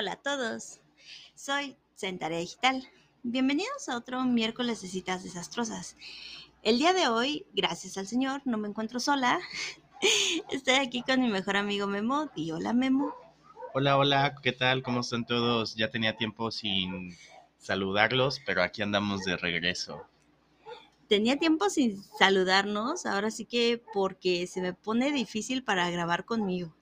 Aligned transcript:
Hola 0.00 0.12
a 0.12 0.16
todos, 0.16 0.80
soy 1.34 1.76
Centarea 1.94 2.38
Digital. 2.38 2.88
Bienvenidos 3.22 3.86
a 3.90 3.98
otro 3.98 4.24
miércoles 4.24 4.80
de 4.80 4.88
citas 4.88 5.22
desastrosas. 5.22 5.94
El 6.62 6.78
día 6.78 6.94
de 6.94 7.08
hoy, 7.08 7.44
gracias 7.52 7.98
al 7.98 8.06
Señor, 8.06 8.40
no 8.46 8.56
me 8.56 8.66
encuentro 8.66 8.98
sola. 8.98 9.38
Estoy 10.50 10.76
aquí 10.76 11.02
con 11.02 11.20
mi 11.20 11.28
mejor 11.28 11.58
amigo 11.58 11.86
Memo. 11.86 12.30
Y 12.34 12.50
hola 12.50 12.72
Memo. 12.72 13.12
Hola, 13.74 13.98
hola, 13.98 14.36
¿qué 14.42 14.52
tal? 14.52 14.82
¿Cómo 14.82 15.00
están 15.00 15.26
todos? 15.26 15.74
Ya 15.74 15.90
tenía 15.90 16.16
tiempo 16.16 16.50
sin 16.50 17.14
saludarlos, 17.58 18.40
pero 18.46 18.62
aquí 18.62 18.80
andamos 18.80 19.24
de 19.24 19.36
regreso. 19.36 20.06
Tenía 21.08 21.36
tiempo 21.36 21.68
sin 21.68 22.02
saludarnos, 22.18 23.04
ahora 23.04 23.30
sí 23.30 23.44
que 23.44 23.82
porque 23.92 24.46
se 24.46 24.62
me 24.62 24.72
pone 24.72 25.12
difícil 25.12 25.62
para 25.62 25.90
grabar 25.90 26.24
conmigo. 26.24 26.74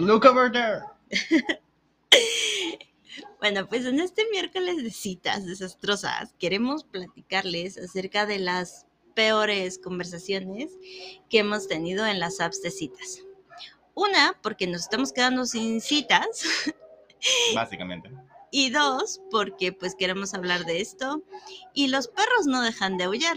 Look 0.00 0.24
over 0.24 0.50
there. 0.50 0.82
Bueno, 3.38 3.68
pues 3.68 3.84
en 3.84 4.00
este 4.00 4.24
miércoles 4.30 4.82
de 4.82 4.90
citas 4.90 5.46
desastrosas 5.46 6.34
queremos 6.38 6.84
platicarles 6.84 7.78
acerca 7.78 8.26
de 8.26 8.38
las 8.38 8.86
peores 9.14 9.78
conversaciones 9.78 10.72
que 11.30 11.38
hemos 11.38 11.68
tenido 11.68 12.06
en 12.06 12.18
las 12.18 12.40
apps 12.40 12.62
de 12.62 12.70
citas. 12.70 13.22
Una, 13.94 14.38
porque 14.42 14.66
nos 14.66 14.82
estamos 14.82 15.12
quedando 15.12 15.46
sin 15.46 15.80
citas. 15.80 16.44
Básicamente. 17.54 18.10
Y 18.50 18.70
dos, 18.70 19.20
porque 19.30 19.72
pues 19.72 19.94
queremos 19.94 20.34
hablar 20.34 20.64
de 20.64 20.80
esto 20.80 21.22
y 21.72 21.88
los 21.88 22.08
perros 22.08 22.46
no 22.46 22.62
dejan 22.62 22.96
de 22.96 23.04
aullar. 23.04 23.36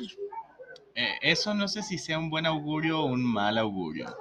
Eh, 0.99 1.17
eso 1.21 1.53
no 1.53 1.69
sé 1.69 1.81
si 1.81 1.97
sea 1.97 2.19
un 2.19 2.29
buen 2.29 2.45
augurio 2.45 2.99
o 2.99 3.05
un 3.05 3.23
mal 3.23 3.57
augurio. 3.57 4.17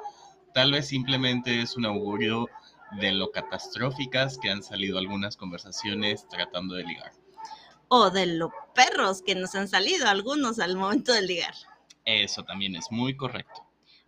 Tal 0.55 0.71
vez 0.71 0.87
simplemente 0.87 1.61
es 1.61 1.77
un 1.77 1.85
augurio 1.85 2.47
de 3.01 3.11
lo 3.11 3.33
catastróficas 3.33 4.39
que 4.39 4.49
han 4.49 4.63
salido 4.63 4.97
algunas 4.97 5.37
conversaciones 5.37 6.29
tratando 6.29 6.77
de 6.77 6.85
ligar. 6.85 7.11
O 7.89 8.11
de 8.11 8.27
los 8.27 8.53
perros 8.77 9.23
que 9.23 9.35
nos 9.35 9.57
han 9.57 9.67
salido 9.67 10.07
algunos 10.07 10.61
al 10.61 10.77
momento 10.77 11.13
de 11.13 11.23
ligar. 11.23 11.55
Eso 12.05 12.45
también 12.45 12.77
es 12.77 12.93
muy 12.93 13.17
correcto. 13.17 13.67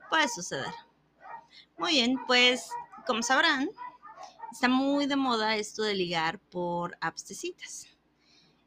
Puede 0.08 0.28
suceder. 0.28 0.72
Muy 1.76 1.94
bien, 1.94 2.20
pues 2.28 2.70
como 3.04 3.24
sabrán, 3.24 3.68
está 4.52 4.68
muy 4.68 5.06
de 5.06 5.16
moda 5.16 5.56
esto 5.56 5.82
de 5.82 5.96
ligar 5.96 6.38
por 6.38 6.96
apps 7.00 7.26
de 7.26 7.34
citas. 7.34 7.88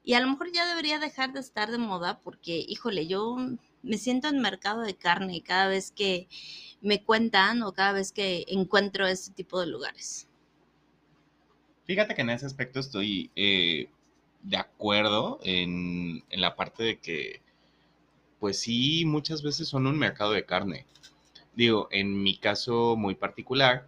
Y 0.03 0.15
a 0.15 0.19
lo 0.19 0.27
mejor 0.27 0.51
ya 0.51 0.67
debería 0.67 0.99
dejar 0.99 1.31
de 1.31 1.39
estar 1.39 1.71
de 1.71 1.77
moda 1.77 2.19
porque, 2.19 2.65
híjole, 2.67 3.07
yo 3.07 3.37
me 3.83 3.97
siento 3.97 4.29
en 4.29 4.39
mercado 4.39 4.81
de 4.81 4.95
carne 4.95 5.43
cada 5.43 5.67
vez 5.67 5.91
que 5.91 6.27
me 6.81 7.03
cuentan 7.03 7.61
o 7.63 7.73
cada 7.73 7.93
vez 7.93 8.11
que 8.11 8.45
encuentro 8.47 9.05
este 9.05 9.33
tipo 9.33 9.59
de 9.59 9.67
lugares. 9.67 10.27
Fíjate 11.85 12.15
que 12.15 12.21
en 12.21 12.29
ese 12.29 12.45
aspecto 12.45 12.79
estoy 12.79 13.29
eh, 13.35 13.89
de 14.41 14.57
acuerdo 14.57 15.39
en, 15.43 16.23
la 16.31 16.55
parte 16.55 16.83
de 16.83 16.99
que, 16.99 17.41
pues 18.39 18.59
sí, 18.59 19.03
muchas 19.05 19.41
veces 19.41 19.67
son 19.67 19.85
un 19.85 19.97
mercado 19.97 20.31
de 20.31 20.45
carne. 20.45 20.85
Digo, 21.55 21.87
en 21.91 22.23
mi 22.23 22.37
caso 22.37 22.95
muy 22.95 23.15
particular, 23.15 23.87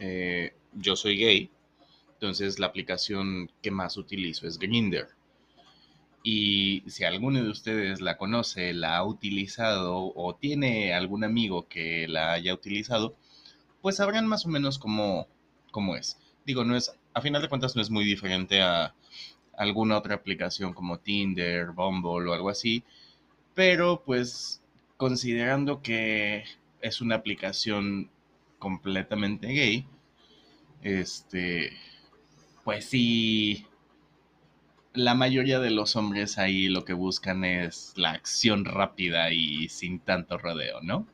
eh, 0.00 0.52
yo 0.74 0.96
soy 0.96 1.16
gay, 1.16 1.50
entonces 2.14 2.58
la 2.58 2.66
aplicación 2.66 3.50
que 3.62 3.70
más 3.70 3.96
utilizo 3.96 4.46
es 4.46 4.58
Grindr. 4.58 5.17
Y 6.22 6.82
si 6.88 7.04
alguno 7.04 7.42
de 7.42 7.50
ustedes 7.50 8.00
la 8.00 8.16
conoce, 8.16 8.72
la 8.74 8.96
ha 8.96 9.04
utilizado 9.04 10.12
o 10.14 10.34
tiene 10.34 10.92
algún 10.92 11.24
amigo 11.24 11.68
que 11.68 12.06
la 12.08 12.32
haya 12.32 12.54
utilizado, 12.54 13.16
pues 13.80 13.96
sabrán 13.96 14.26
más 14.26 14.44
o 14.44 14.48
menos 14.48 14.78
cómo, 14.78 15.28
cómo 15.70 15.96
es. 15.96 16.18
Digo, 16.44 16.64
no 16.64 16.76
es, 16.76 16.92
a 17.14 17.20
final 17.20 17.42
de 17.42 17.48
cuentas 17.48 17.76
no 17.76 17.82
es 17.82 17.90
muy 17.90 18.04
diferente 18.04 18.62
a 18.62 18.94
alguna 19.56 19.98
otra 19.98 20.14
aplicación 20.14 20.72
como 20.72 20.98
Tinder, 20.98 21.72
Bumble 21.72 22.30
o 22.30 22.32
algo 22.32 22.48
así, 22.48 22.84
pero 23.54 24.02
pues 24.04 24.62
considerando 24.96 25.82
que 25.82 26.44
es 26.80 27.00
una 27.00 27.16
aplicación 27.16 28.10
completamente 28.58 29.48
gay, 29.48 29.86
este, 30.82 31.72
pues 32.64 32.84
sí, 32.84 33.66
la 34.94 35.14
mayoría 35.14 35.58
de 35.60 35.70
los 35.70 35.96
hombres 35.96 36.38
ahí 36.38 36.68
lo 36.68 36.84
que 36.84 36.92
buscan 36.92 37.44
es 37.44 37.92
la 37.96 38.12
acción 38.12 38.64
rápida 38.64 39.32
y 39.32 39.68
sin 39.68 40.00
tanto 40.00 40.38
rodeo, 40.38 40.80
¿no? 40.82 41.06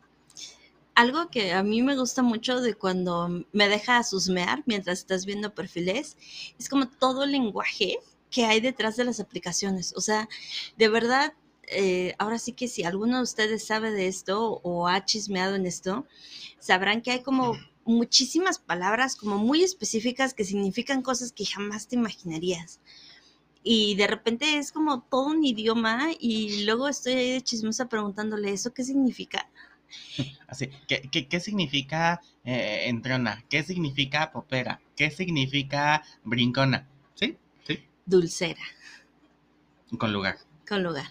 Algo 0.95 1.29
que 1.29 1.53
a 1.53 1.63
mí 1.65 1.83
me 1.83 1.97
gusta 1.97 2.23
mucho 2.23 2.61
de 2.61 2.75
cuando 2.75 3.45
me 3.53 3.69
deja 3.69 4.03
susmear 4.05 4.63
mientras 4.67 5.01
estás 5.01 5.27
viendo 5.27 5.53
perfiles 5.55 6.17
es 6.59 6.69
como 6.69 6.89
todo 6.89 7.25
el 7.25 7.33
lenguaje 7.33 7.99
que 8.31 8.47
hay 8.47 8.61
detrás 8.61 8.97
de 8.97 9.05
las 9.05 9.19
aplicaciones. 9.19 9.93
O 9.97 10.01
sea, 10.01 10.29
de 10.77 10.89
verdad, 10.89 11.35
eh, 11.67 12.15
ahora 12.19 12.39
sí 12.39 12.53
que 12.53 12.69
si 12.69 12.85
alguno 12.85 13.17
de 13.17 13.23
ustedes 13.25 13.67
sabe 13.67 13.91
de 13.91 14.07
esto 14.07 14.61
o 14.63 14.87
ha 14.87 15.05
chismeado 15.05 15.57
en 15.57 15.67
esto, 15.67 16.07
sabrán 16.61 17.03
que 17.03 17.11
hay 17.11 17.23
como 17.23 17.55
muchísimas 17.85 18.59
palabras 18.59 19.17
como 19.17 19.39
muy 19.39 19.63
específicas 19.63 20.33
que 20.33 20.45
significan 20.45 21.03
cosas 21.03 21.33
que 21.33 21.45
jamás 21.45 21.89
te 21.89 21.97
imaginarías 21.97 22.81
y 23.65 23.95
de 23.97 24.07
repente 24.07 24.59
es 24.59 24.71
como 24.71 25.03
todo 25.03 25.29
un 25.29 25.43
idioma 25.43 26.11
y 26.21 26.65
luego 26.65 26.87
estoy 26.87 27.15
ahí 27.15 27.33
de 27.33 27.43
chismosa 27.43 27.89
preguntándole, 27.89 28.53
¿eso 28.53 28.75
qué 28.75 28.85
significa? 28.85 29.49
Así, 30.47 30.69
¿qué, 30.87 31.09
qué, 31.29 31.41
significa 31.41 32.21
eh, 32.45 32.85
entrona? 32.87 33.43
¿Qué 33.49 33.63
significa 33.63 34.31
popera? 34.31 34.81
¿Qué 34.95 35.11
significa 35.11 36.05
brincona? 36.25 36.87
¿Sí? 37.15 37.39
¿Sí? 37.67 37.83
Dulcera. 38.05 38.63
Con 39.99 40.13
lugar. 40.13 40.37
Con 40.69 40.83
lugar. 40.83 41.07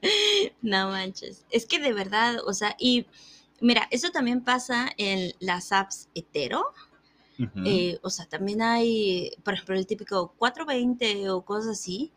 No 0.62 0.90
manches. 0.90 1.44
Es 1.50 1.66
que 1.66 1.80
de 1.80 1.92
verdad, 1.92 2.36
o 2.46 2.54
sea, 2.54 2.76
y 2.78 3.06
mira, 3.60 3.88
eso 3.90 4.10
también 4.10 4.44
pasa 4.44 4.90
en 4.96 5.32
las 5.40 5.72
apps 5.72 6.08
hetero 6.14 6.72
eh, 7.64 7.98
o 8.02 8.10
sea, 8.10 8.26
también 8.26 8.62
hay, 8.62 9.30
por 9.44 9.54
ejemplo, 9.54 9.76
el 9.76 9.86
típico 9.86 10.34
420 10.38 11.30
o 11.30 11.42
cosas 11.42 11.78
así, 11.78 12.12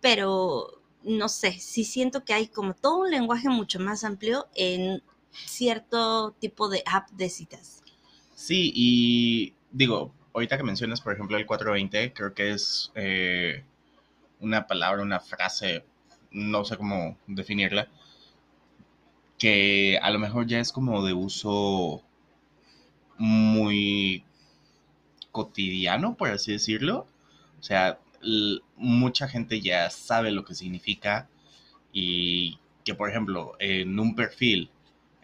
pero 0.00 0.82
no 1.04 1.28
sé, 1.28 1.52
sí 1.60 1.84
siento 1.84 2.24
que 2.24 2.34
hay 2.34 2.48
como 2.48 2.74
todo 2.74 2.98
un 2.98 3.10
lenguaje 3.10 3.48
mucho 3.48 3.78
más 3.78 4.02
amplio 4.02 4.48
en 4.54 5.02
cierto 5.30 6.32
tipo 6.40 6.68
de 6.68 6.82
app 6.86 7.10
de 7.10 7.28
citas. 7.28 7.82
Sí, 8.34 8.72
y 8.74 9.54
digo, 9.70 10.12
ahorita 10.34 10.56
que 10.56 10.64
mencionas, 10.64 11.00
por 11.00 11.14
ejemplo, 11.14 11.36
el 11.36 11.46
420, 11.46 12.12
creo 12.12 12.34
que 12.34 12.50
es 12.50 12.90
eh, 12.94 13.64
una 14.40 14.66
palabra, 14.66 15.02
una 15.02 15.20
frase, 15.20 15.84
no 16.32 16.64
sé 16.64 16.76
cómo 16.76 17.16
definirla, 17.26 17.88
que 19.38 19.98
a 20.02 20.10
lo 20.10 20.18
mejor 20.18 20.46
ya 20.46 20.60
es 20.60 20.72
como 20.72 21.04
de 21.04 21.12
uso 21.12 22.02
muy 23.18 24.25
cotidiano, 25.36 26.16
por 26.16 26.30
así 26.30 26.52
decirlo. 26.52 27.06
O 27.60 27.62
sea, 27.62 27.98
mucha 28.76 29.28
gente 29.28 29.60
ya 29.60 29.90
sabe 29.90 30.30
lo 30.32 30.46
que 30.46 30.54
significa 30.54 31.28
y 31.92 32.58
que, 32.84 32.94
por 32.94 33.10
ejemplo, 33.10 33.54
en 33.58 33.98
un 34.00 34.14
perfil 34.14 34.70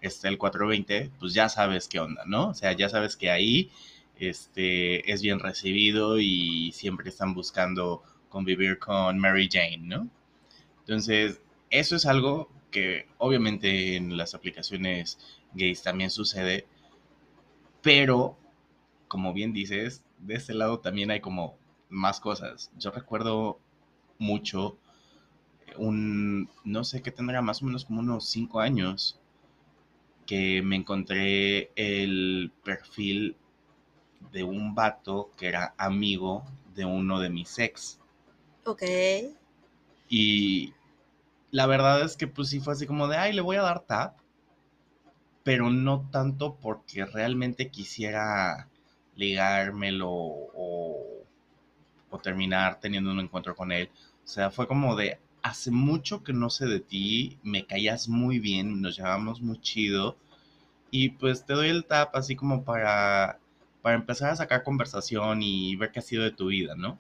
está 0.03 0.29
el 0.29 0.37
420, 0.37 1.13
pues 1.19 1.33
ya 1.33 1.49
sabes 1.49 1.89
qué 1.89 1.99
onda, 2.01 2.25
¿no? 2.27 2.49
O 2.49 2.55
sea, 2.55 2.73
ya 2.73 2.91
sabes 2.91 3.17
que 3.17 3.31
ahí 3.31 3.71
este, 4.19 5.11
es 5.11 5.23
bien 5.23 5.39
recibido 5.39 6.19
y 6.21 6.73
siempre 6.73 7.09
están 7.09 7.33
buscando 7.33 8.03
convivir 8.29 8.79
con 8.79 9.19
Mary 9.19 9.49
Jane, 9.51 9.79
¿no? 9.79 10.09
Entonces, 10.81 11.41
eso 11.71 11.97
es 11.97 12.05
algo 12.05 12.51
que 12.71 13.07
obviamente 13.19 13.97
en 13.97 14.17
las 14.19 14.35
aplicaciones 14.35 15.19
gays 15.55 15.83
también 15.83 16.11
sucede, 16.11 16.67
pero 17.81 18.37
como 19.13 19.35
bien 19.35 19.53
dices, 19.53 20.07
de 20.21 20.37
este 20.37 20.55
lado 20.55 20.79
también 20.79 21.11
hay 21.11 21.21
como 21.21 21.59
más 21.91 22.19
cosas. 22.19 22.71
Yo 22.79 22.93
recuerdo 22.93 23.61
mucho 24.17 24.79
un, 25.77 26.49
no 26.65 26.83
sé 26.83 27.03
qué 27.03 27.11
tendrá, 27.11 27.43
más 27.43 27.61
o 27.61 27.67
menos 27.67 27.85
como 27.85 28.01
unos 28.01 28.27
cinco 28.27 28.61
años, 28.61 29.21
que 30.25 30.63
me 30.63 30.77
encontré 30.77 31.71
el 31.77 32.53
perfil 32.65 33.37
de 34.33 34.45
un 34.45 34.75
vato 34.75 35.31
que 35.37 35.49
era 35.49 35.75
amigo 35.77 36.43
de 36.75 36.87
uno 36.87 37.21
de 37.21 37.29
mis 37.29 37.59
ex. 37.59 38.01
Ok. 38.65 38.83
Y 40.09 40.73
la 41.51 41.67
verdad 41.67 42.01
es 42.03 42.17
que 42.17 42.29
pues 42.29 42.49
sí 42.49 42.61
fue 42.61 42.73
así 42.73 42.87
como 42.87 43.09
de, 43.09 43.19
ay, 43.19 43.35
le 43.35 43.43
voy 43.43 43.57
a 43.57 43.63
dar 43.63 43.81
tap, 43.81 44.17
pero 45.43 45.69
no 45.69 46.09
tanto 46.11 46.57
porque 46.57 47.05
realmente 47.05 47.69
quisiera 47.69 48.71
ligármelo 49.17 50.11
o, 50.11 51.09
terminar 52.23 52.79
teniendo 52.79 53.11
un 53.11 53.21
encuentro 53.21 53.57
con 53.57 53.73
él. 53.73 53.91
O 54.25 54.29
sea, 54.29 54.51
fue 54.51 54.69
como 54.69 54.95
de, 54.95 55.19
hace 55.43 55.71
mucho 55.73 56.23
que 56.23 56.33
no 56.33 56.51
sé 56.51 56.67
de 56.67 56.79
ti, 56.79 57.39
me 57.43 57.67
caías 57.67 58.09
muy 58.09 58.39
bien, 58.39 58.81
nos 58.81 58.97
llevamos 58.97 59.41
muy 59.43 59.61
chido 59.61 60.17
y 60.91 61.11
pues 61.11 61.45
te 61.47 61.55
doy 61.55 61.69
el 61.69 61.85
tap 61.85 62.15
así 62.15 62.37
como 62.37 62.65
para 62.65 63.41
para 63.83 63.97
empezar 63.97 64.31
a 64.31 64.37
sacar 64.37 64.63
conversación 64.63 65.43
y 65.43 65.77
ver 65.77 65.91
qué 65.91 65.99
ha 65.99 66.03
sido 66.03 66.23
de 66.23 66.31
tu 66.31 66.47
vida, 66.47 66.75
¿no? 66.77 66.99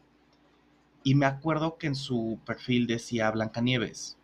Y 1.05 1.15
me 1.15 1.27
acuerdo 1.27 1.79
que 1.79 1.87
en 1.87 1.95
su 1.95 2.41
perfil 2.45 2.87
decía 2.87 3.31
Blancanieves. 3.31 4.19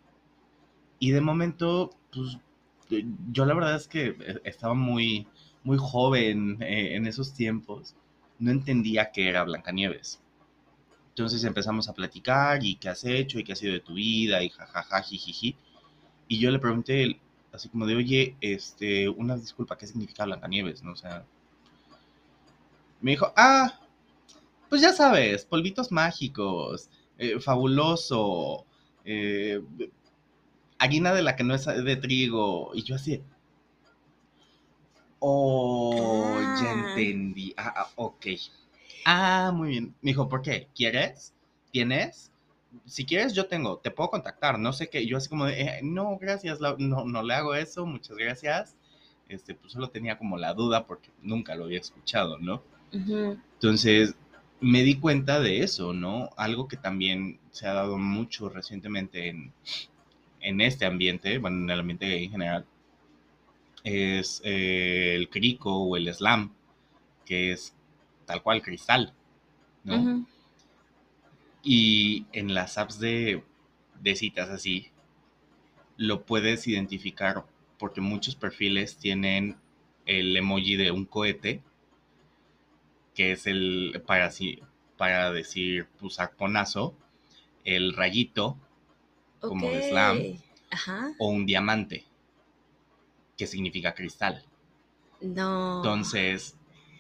Y 0.98 1.12
de 1.12 1.20
momento, 1.20 1.90
pues 2.12 2.38
yo 3.32 3.46
la 3.46 3.54
verdad 3.54 3.76
es 3.76 3.86
que 3.88 4.16
eh, 4.18 4.40
estaba 4.44 4.74
muy, 4.74 5.28
muy 5.68 5.76
joven 5.76 6.56
eh, 6.62 6.96
en 6.96 7.06
esos 7.06 7.34
tiempos. 7.34 7.94
No 8.38 8.50
entendía 8.50 9.12
qué 9.12 9.28
era 9.28 9.44
Blancanieves. 9.44 10.18
Entonces 11.10 11.44
empezamos 11.44 11.90
a 11.90 11.92
platicar 11.92 12.64
y 12.64 12.76
qué 12.76 12.88
has 12.88 13.04
hecho 13.04 13.38
y 13.38 13.44
qué 13.44 13.52
ha 13.52 13.56
sido 13.56 13.74
de 13.74 13.80
tu 13.80 13.94
vida 13.94 14.42
y 14.42 14.48
jajaja, 14.48 15.02
jijiji. 15.02 15.56
Y 16.26 16.38
yo 16.38 16.50
le 16.50 16.58
pregunté, 16.58 17.20
así 17.52 17.68
como 17.68 17.84
de, 17.84 17.96
oye, 17.96 18.36
este, 18.40 19.10
una 19.10 19.36
disculpa, 19.36 19.76
¿qué 19.76 19.86
significa 19.86 20.24
Blancanieves? 20.24 20.82
¿No? 20.82 20.92
O 20.92 20.96
sea, 20.96 21.26
me 23.02 23.10
dijo, 23.10 23.30
ah, 23.36 23.78
pues 24.70 24.80
ya 24.80 24.94
sabes, 24.94 25.44
polvitos 25.44 25.92
mágicos, 25.92 26.88
eh, 27.18 27.40
fabuloso, 27.40 28.64
eh, 29.04 29.60
harina 30.78 31.12
de 31.12 31.22
la 31.22 31.36
que 31.36 31.44
no 31.44 31.54
es 31.54 31.66
de 31.66 31.96
trigo. 31.96 32.70
Y 32.74 32.84
yo 32.84 32.94
así, 32.94 33.20
oh, 35.20 36.42
ya 36.54 36.70
Ah. 36.70 36.72
entendí. 36.72 37.54
Ah, 37.56 37.72
ah, 37.76 37.90
ok. 37.96 38.26
Ah, 39.04 39.52
muy 39.54 39.70
bien. 39.70 39.94
Me 40.02 40.10
dijo, 40.10 40.28
¿por 40.28 40.42
qué? 40.42 40.68
¿Quieres? 40.74 41.32
¿Tienes? 41.72 42.30
Si 42.84 43.04
quieres, 43.06 43.32
yo 43.34 43.46
tengo, 43.46 43.78
te 43.78 43.90
puedo 43.90 44.10
contactar, 44.10 44.58
no 44.58 44.72
sé 44.72 44.90
qué. 44.90 45.06
Yo 45.06 45.16
así 45.16 45.28
como 45.28 45.46
de, 45.46 45.60
"Eh, 45.60 45.80
no, 45.82 46.18
gracias, 46.18 46.60
la- 46.60 46.76
no, 46.78 47.04
no 47.04 47.22
le 47.22 47.34
hago 47.34 47.54
eso, 47.54 47.86
muchas 47.86 48.16
gracias. 48.16 48.76
Este, 49.28 49.54
pues 49.54 49.72
solo 49.72 49.88
tenía 49.90 50.18
como 50.18 50.36
la 50.38 50.54
duda 50.54 50.86
porque 50.86 51.10
nunca 51.22 51.54
lo 51.54 51.64
había 51.64 51.78
escuchado, 51.80 52.38
¿no? 52.38 52.62
Entonces, 53.54 54.14
me 54.60 54.82
di 54.82 54.98
cuenta 54.98 55.40
de 55.40 55.62
eso, 55.62 55.92
¿no? 55.92 56.30
Algo 56.36 56.68
que 56.68 56.76
también 56.76 57.38
se 57.50 57.66
ha 57.66 57.72
dado 57.74 57.98
mucho 57.98 58.48
recientemente 58.48 59.28
en, 59.28 59.52
en 60.40 60.60
este 60.60 60.84
ambiente, 60.86 61.38
bueno, 61.38 61.58
en 61.58 61.70
el 61.70 61.80
ambiente 61.80 62.22
en 62.24 62.30
general, 62.30 62.66
es 63.84 64.40
eh, 64.44 65.14
el 65.14 65.28
crico 65.28 65.74
o 65.76 65.96
el 65.96 66.12
slam, 66.12 66.54
que 67.24 67.52
es 67.52 67.74
tal 68.26 68.42
cual 68.42 68.62
cristal, 68.62 69.14
¿no? 69.84 70.24
Y 71.62 72.26
en 72.32 72.54
las 72.54 72.78
apps 72.78 72.98
de, 72.98 73.42
de 74.00 74.16
citas 74.16 74.48
así, 74.50 74.90
lo 75.96 76.24
puedes 76.24 76.66
identificar 76.66 77.44
porque 77.78 78.00
muchos 78.00 78.34
perfiles 78.34 78.96
tienen 78.96 79.56
el 80.06 80.36
emoji 80.36 80.76
de 80.76 80.90
un 80.90 81.04
cohete, 81.04 81.62
que 83.14 83.32
es 83.32 83.46
el 83.46 84.02
para, 84.06 84.30
para 84.96 85.32
decir 85.32 85.88
pues 85.98 86.20
arponazo, 86.20 86.94
el 87.64 87.92
rayito 87.92 88.56
Como 89.40 89.70
de 89.70 89.88
slam. 89.90 90.22
Ajá. 90.70 91.12
o 91.18 91.28
un 91.28 91.46
diamante, 91.46 92.04
que 93.38 93.46
significa 93.46 93.94
cristal. 93.94 94.44
No. 95.22 95.76
Entonces, 95.78 96.58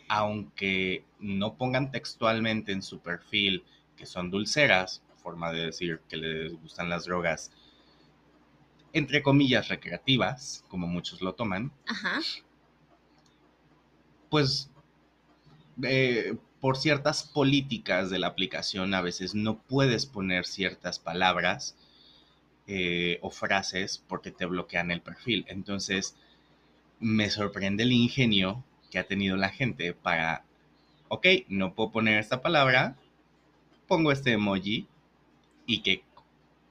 aunque 0.08 1.04
no 1.18 1.56
pongan 1.58 1.90
textualmente 1.90 2.72
en 2.72 2.82
su 2.82 3.00
perfil 3.00 3.64
que 3.96 4.06
son 4.06 4.30
dulceras, 4.30 5.02
forma 5.22 5.52
de 5.52 5.66
decir 5.66 6.00
que 6.08 6.16
les 6.16 6.54
gustan 6.62 6.88
las 6.88 7.04
drogas, 7.04 7.50
entre 8.92 9.22
comillas 9.22 9.68
recreativas, 9.68 10.64
como 10.68 10.86
muchos 10.86 11.20
lo 11.20 11.34
toman, 11.34 11.72
Ajá. 11.86 12.20
pues 14.30 14.70
eh, 15.82 16.36
por 16.60 16.76
ciertas 16.76 17.24
políticas 17.24 18.10
de 18.10 18.18
la 18.18 18.28
aplicación 18.28 18.94
a 18.94 19.02
veces 19.02 19.34
no 19.34 19.58
puedes 19.58 20.06
poner 20.06 20.46
ciertas 20.46 20.98
palabras 20.98 21.76
eh, 22.66 23.18
o 23.22 23.30
frases 23.30 24.02
porque 24.08 24.30
te 24.30 24.46
bloquean 24.46 24.90
el 24.90 25.00
perfil. 25.00 25.44
Entonces, 25.48 26.16
me 27.00 27.30
sorprende 27.30 27.84
el 27.84 27.92
ingenio 27.92 28.64
que 28.90 28.98
ha 28.98 29.06
tenido 29.06 29.36
la 29.36 29.50
gente 29.50 29.92
para, 29.92 30.44
ok, 31.08 31.26
no 31.48 31.74
puedo 31.74 31.92
poner 31.92 32.18
esta 32.18 32.42
palabra, 32.42 32.96
pongo 33.86 34.12
este 34.12 34.32
emoji 34.32 34.86
y 35.66 35.82
que 35.82 36.02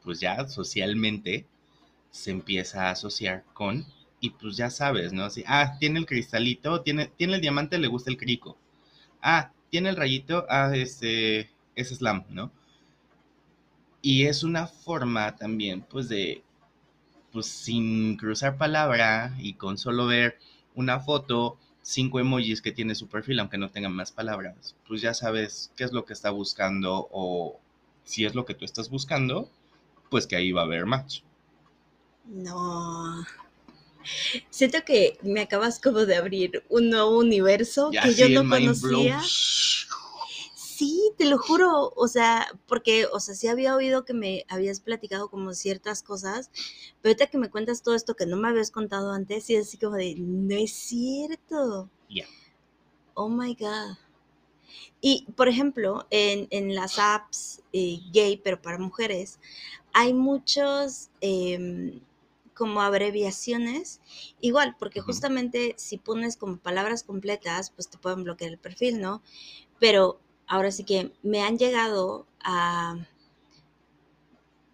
pues 0.03 0.19
ya 0.19 0.47
socialmente 0.47 1.45
se 2.11 2.31
empieza 2.31 2.87
a 2.87 2.91
asociar 2.91 3.43
con 3.53 3.85
y 4.19 4.31
pues 4.31 4.57
ya 4.57 4.69
sabes, 4.69 5.13
¿no? 5.13 5.25
Así, 5.25 5.43
ah, 5.47 5.77
tiene 5.79 5.99
el 5.99 6.05
cristalito, 6.05 6.81
tiene, 6.81 7.07
tiene 7.17 7.35
el 7.35 7.41
diamante, 7.41 7.77
le 7.77 7.87
gusta 7.87 8.09
el 8.09 8.17
crico. 8.17 8.57
Ah, 9.21 9.51
tiene 9.69 9.89
el 9.89 9.95
rayito, 9.95 10.45
ah, 10.49 10.71
este, 10.75 11.51
es 11.75 11.89
slam, 11.89 12.23
¿no? 12.29 12.51
Y 14.01 14.25
es 14.25 14.43
una 14.43 14.67
forma 14.67 15.35
también, 15.35 15.81
pues, 15.81 16.09
de, 16.09 16.43
pues, 17.37 17.45
sin 17.45 18.17
cruzar 18.17 18.57
palabra 18.57 19.35
y 19.37 19.53
con 19.53 19.77
solo 19.77 20.07
ver 20.07 20.39
una 20.73 20.99
foto, 20.99 21.59
cinco 21.83 22.19
emojis 22.19 22.63
que 22.63 22.71
tiene 22.71 22.95
su 22.95 23.07
perfil, 23.07 23.39
aunque 23.39 23.59
no 23.59 23.69
tengan 23.69 23.93
más 23.93 24.11
palabras, 24.11 24.75
pues 24.87 25.01
ya 25.01 25.13
sabes 25.13 25.71
qué 25.75 25.83
es 25.83 25.91
lo 25.91 26.03
que 26.03 26.13
está 26.13 26.31
buscando 26.31 27.07
o 27.11 27.59
si 28.05 28.25
es 28.25 28.33
lo 28.33 28.43
que 28.43 28.55
tú 28.55 28.65
estás 28.65 28.89
buscando, 28.89 29.51
pues 30.09 30.25
que 30.25 30.35
ahí 30.35 30.51
va 30.51 30.61
a 30.61 30.65
haber 30.65 30.87
match. 30.87 31.21
No. 32.25 33.23
Siento 34.49 34.79
que 34.83 35.19
me 35.21 35.41
acabas 35.41 35.79
como 35.79 36.07
de 36.07 36.15
abrir 36.15 36.63
un 36.69 36.89
nuevo 36.89 37.19
universo 37.19 37.91
Ya 37.91 38.01
que 38.01 38.15
yo 38.15 38.29
no 38.29 38.49
blow. 38.49 39.05
Sí, 40.77 41.11
te 41.17 41.25
lo 41.25 41.39
juro, 41.39 41.91
o 41.95 42.07
sea, 42.07 42.45
porque, 42.67 43.07
o 43.07 43.19
sea, 43.19 43.33
sí 43.33 43.47
había 43.47 43.75
oído 43.75 44.05
que 44.05 44.13
me 44.13 44.45
habías 44.47 44.79
platicado 44.79 45.27
como 45.27 45.55
ciertas 45.55 46.03
cosas, 46.03 46.51
pero 47.01 47.13
ahorita 47.13 47.31
que 47.31 47.39
me 47.39 47.49
cuentas 47.49 47.81
todo 47.81 47.95
esto 47.95 48.15
que 48.15 48.27
no 48.27 48.37
me 48.37 48.47
habías 48.49 48.69
contado 48.69 49.11
antes, 49.11 49.49
y 49.49 49.55
es 49.55 49.69
así 49.69 49.79
como 49.79 49.95
de, 49.95 50.13
no 50.19 50.53
es 50.53 50.71
cierto. 50.71 51.89
Ya. 52.11 52.25
Oh 53.15 53.27
my 53.27 53.55
God. 53.55 53.97
Y, 55.01 55.25
por 55.35 55.47
ejemplo, 55.47 56.05
en, 56.11 56.47
en 56.51 56.75
las 56.75 56.99
apps 56.99 57.63
eh, 57.73 57.97
gay, 58.13 58.37
pero 58.37 58.61
para 58.61 58.77
mujeres, 58.77 59.39
hay 59.93 60.13
muchos 60.13 61.09
em, 61.21 62.01
como 62.53 62.81
abreviaciones, 62.81 63.99
igual, 64.41 64.75
porque 64.77 65.01
justamente 65.01 65.73
si 65.77 65.97
pones 65.97 66.37
como 66.37 66.57
palabras 66.57 67.01
completas, 67.01 67.71
pues 67.71 67.89
te 67.89 67.97
pueden 67.97 68.23
bloquear 68.23 68.51
el 68.51 68.59
perfil, 68.59 69.01
¿no? 69.01 69.23
Pero 69.79 70.19
ahora 70.47 70.71
sí 70.71 70.83
que 70.83 71.11
me 71.23 71.41
han 71.41 71.57
llegado 71.57 72.25
a 72.39 72.97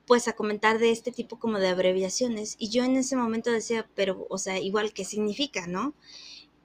pues 0.06 0.28
a 0.28 0.34
comentar 0.34 0.80
de 0.80 0.92
este 0.92 1.12
tipo 1.12 1.40
como 1.40 1.60
de 1.60 1.70
abreviaciones 1.70 2.56
y 2.60 2.70
yo 2.70 2.84
en 2.84 2.98
ese 2.98 3.16
momento 3.16 3.52
decía, 3.52 3.88
pero 3.96 4.28
o 4.30 4.38
sea, 4.38 4.60
igual 4.60 4.94
qué 4.94 5.06
significa, 5.06 5.66
¿no? 5.66 5.94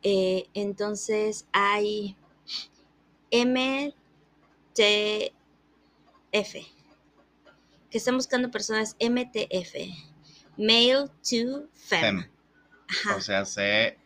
Eh, 0.02 0.46
entonces 0.54 1.46
hay 1.52 2.16
MTF, 3.30 3.92
que 7.90 7.98
están 7.98 8.16
buscando 8.16 8.50
personas 8.50 8.96
MTF, 9.00 9.74
Male 10.56 11.08
to. 11.22 11.68
Fem. 11.72 12.28
Ajá. 12.88 13.16
O 13.16 13.20
sea, 13.20 13.44
sé 13.44 13.98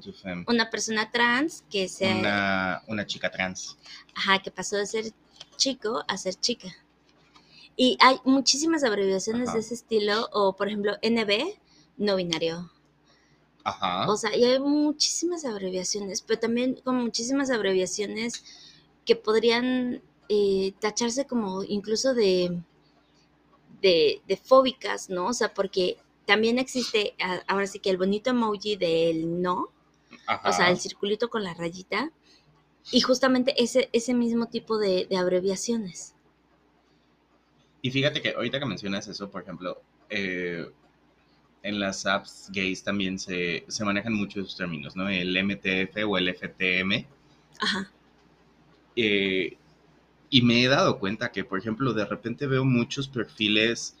to 0.00 0.12
una 0.48 0.70
persona 0.70 1.10
trans 1.10 1.64
que 1.70 1.88
sea, 1.88 2.16
Una, 2.16 2.82
una 2.88 3.06
chica 3.06 3.30
trans. 3.30 3.76
ajá, 4.14 4.40
que 4.40 4.50
pasó 4.50 4.76
de 4.76 4.86
ser 4.86 5.12
chico 5.56 6.02
a 6.08 6.16
ser 6.16 6.34
chica. 6.34 6.68
Y 7.76 7.96
hay 8.00 8.16
muchísimas 8.24 8.82
abreviaciones 8.82 9.48
Ajá. 9.48 9.54
de 9.54 9.60
ese 9.60 9.74
estilo, 9.74 10.28
o 10.32 10.56
por 10.56 10.66
ejemplo, 10.66 10.96
NB, 11.00 11.56
no 11.96 12.16
binario. 12.16 12.70
Ajá. 13.62 14.10
O 14.10 14.16
sea, 14.16 14.34
y 14.36 14.44
hay 14.44 14.58
muchísimas 14.58 15.44
abreviaciones, 15.44 16.22
pero 16.22 16.40
también 16.40 16.80
con 16.84 16.96
muchísimas 16.96 17.50
abreviaciones 17.50 18.42
que 19.04 19.14
podrían 19.14 20.02
eh, 20.28 20.72
tacharse 20.80 21.26
como 21.26 21.62
incluso 21.62 22.14
de, 22.14 22.60
de, 23.80 24.22
de 24.26 24.36
fóbicas, 24.36 25.08
¿no? 25.08 25.26
O 25.26 25.32
sea, 25.32 25.54
porque 25.54 25.98
también 26.28 26.58
existe, 26.58 27.14
ahora 27.48 27.66
sí 27.66 27.80
que 27.80 27.90
el 27.90 27.96
bonito 27.96 28.30
emoji 28.30 28.76
del 28.76 29.42
no, 29.42 29.72
Ajá. 30.26 30.48
o 30.48 30.52
sea, 30.52 30.70
el 30.70 30.78
circulito 30.78 31.28
con 31.28 31.42
la 31.42 31.54
rayita, 31.54 32.12
y 32.92 33.00
justamente 33.00 33.54
ese, 33.62 33.88
ese 33.92 34.14
mismo 34.14 34.46
tipo 34.46 34.78
de, 34.78 35.06
de 35.08 35.16
abreviaciones. 35.16 36.14
Y 37.82 37.90
fíjate 37.90 38.22
que 38.22 38.30
ahorita 38.30 38.60
que 38.60 38.66
mencionas 38.66 39.08
eso, 39.08 39.30
por 39.30 39.42
ejemplo, 39.42 39.80
eh, 40.10 40.70
en 41.62 41.80
las 41.80 42.06
apps 42.06 42.50
gays 42.52 42.84
también 42.84 43.18
se, 43.18 43.64
se 43.66 43.84
manejan 43.84 44.12
mucho 44.12 44.40
esos 44.40 44.56
términos, 44.56 44.96
¿no? 44.96 45.08
El 45.08 45.36
MTF 45.42 45.96
o 46.06 46.18
el 46.18 46.28
FTM. 46.28 47.06
Ajá, 47.60 47.90
eh, 49.00 49.56
y 50.28 50.42
me 50.42 50.64
he 50.64 50.66
dado 50.68 50.98
cuenta 50.98 51.30
que, 51.30 51.44
por 51.44 51.58
ejemplo, 51.60 51.92
de 51.92 52.04
repente 52.04 52.48
veo 52.48 52.64
muchos 52.64 53.06
perfiles 53.06 53.96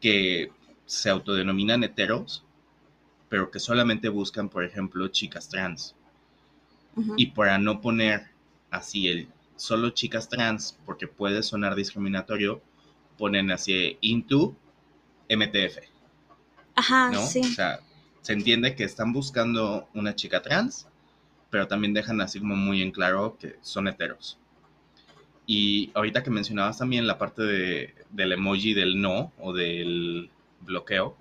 que 0.00 0.50
se 0.88 1.10
autodenominan 1.10 1.84
heteros, 1.84 2.42
pero 3.28 3.50
que 3.50 3.60
solamente 3.60 4.08
buscan, 4.08 4.48
por 4.48 4.64
ejemplo, 4.64 5.06
chicas 5.08 5.48
trans. 5.48 5.94
Y 7.16 7.26
para 7.26 7.58
no 7.58 7.80
poner 7.80 8.28
así 8.70 9.06
el 9.06 9.28
solo 9.54 9.90
chicas 9.90 10.28
trans, 10.28 10.76
porque 10.86 11.06
puede 11.06 11.42
sonar 11.42 11.74
discriminatorio, 11.76 12.62
ponen 13.18 13.50
así 13.50 13.98
into 14.00 14.56
MTF, 15.28 15.78
Ajá, 16.74 17.10
¿no? 17.10 17.24
Sí. 17.24 17.40
O 17.40 17.44
sea, 17.44 17.80
se 18.22 18.32
entiende 18.32 18.74
que 18.74 18.84
están 18.84 19.12
buscando 19.12 19.88
una 19.92 20.16
chica 20.16 20.40
trans, 20.40 20.88
pero 21.50 21.68
también 21.68 21.92
dejan 21.92 22.20
así 22.22 22.40
como 22.40 22.56
muy 22.56 22.80
en 22.80 22.92
claro 22.92 23.36
que 23.38 23.56
son 23.60 23.88
heteros. 23.88 24.38
Y 25.46 25.90
ahorita 25.94 26.22
que 26.22 26.30
mencionabas 26.30 26.78
también 26.78 27.06
la 27.06 27.18
parte 27.18 27.42
de, 27.42 27.94
del 28.10 28.32
emoji 28.32 28.72
del 28.74 29.00
no 29.00 29.32
o 29.38 29.52
del 29.52 30.30
bloqueo, 30.60 31.16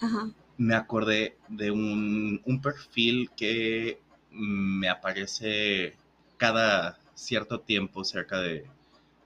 Ajá. 0.00 0.32
me 0.56 0.74
acordé 0.74 1.36
de 1.48 1.70
un, 1.70 2.40
un 2.44 2.60
perfil 2.60 3.30
que 3.36 4.00
me 4.30 4.88
aparece 4.88 5.96
cada 6.36 6.98
cierto 7.14 7.60
tiempo 7.60 8.04
cerca 8.04 8.40
de, 8.40 8.66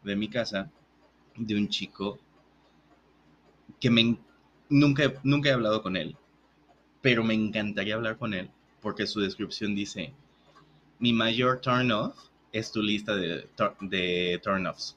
de 0.03 0.17
mi 0.17 0.29
casa, 0.29 0.71
de 1.37 1.57
un 1.57 1.69
chico 1.69 2.19
que 3.81 3.91
me, 3.91 4.19
nunca, 4.69 5.05
he- 5.05 5.19
nunca 5.23 5.49
he 5.49 5.53
hablado 5.53 5.83
con 5.83 5.97
él, 5.97 6.17
pero 7.03 7.25
me 7.25 7.35
encantaría 7.35 7.97
hablar 7.97 8.19
con 8.19 8.35
él 8.35 8.51
porque 8.83 9.07
su 9.07 9.21
descripción 9.21 9.75
dice, 9.75 10.15
mi 11.01 11.13
mayor 11.13 11.61
turn 11.61 11.93
off 11.93 12.17
es 12.53 12.73
tu 12.73 12.83
lista 12.83 13.17
de, 13.17 13.49
de 13.83 14.41
turn 14.45 14.67
offs. 14.67 14.97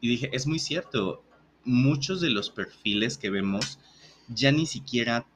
Y 0.00 0.08
dije, 0.08 0.30
es 0.32 0.46
muy 0.46 0.58
cierto, 0.58 1.22
muchos 1.66 2.20
de 2.20 2.30
los 2.30 2.50
perfiles 2.50 3.18
que 3.18 3.30
vemos 3.30 3.78
ya 4.28 4.52
ni 4.52 4.66
siquiera 4.66 5.26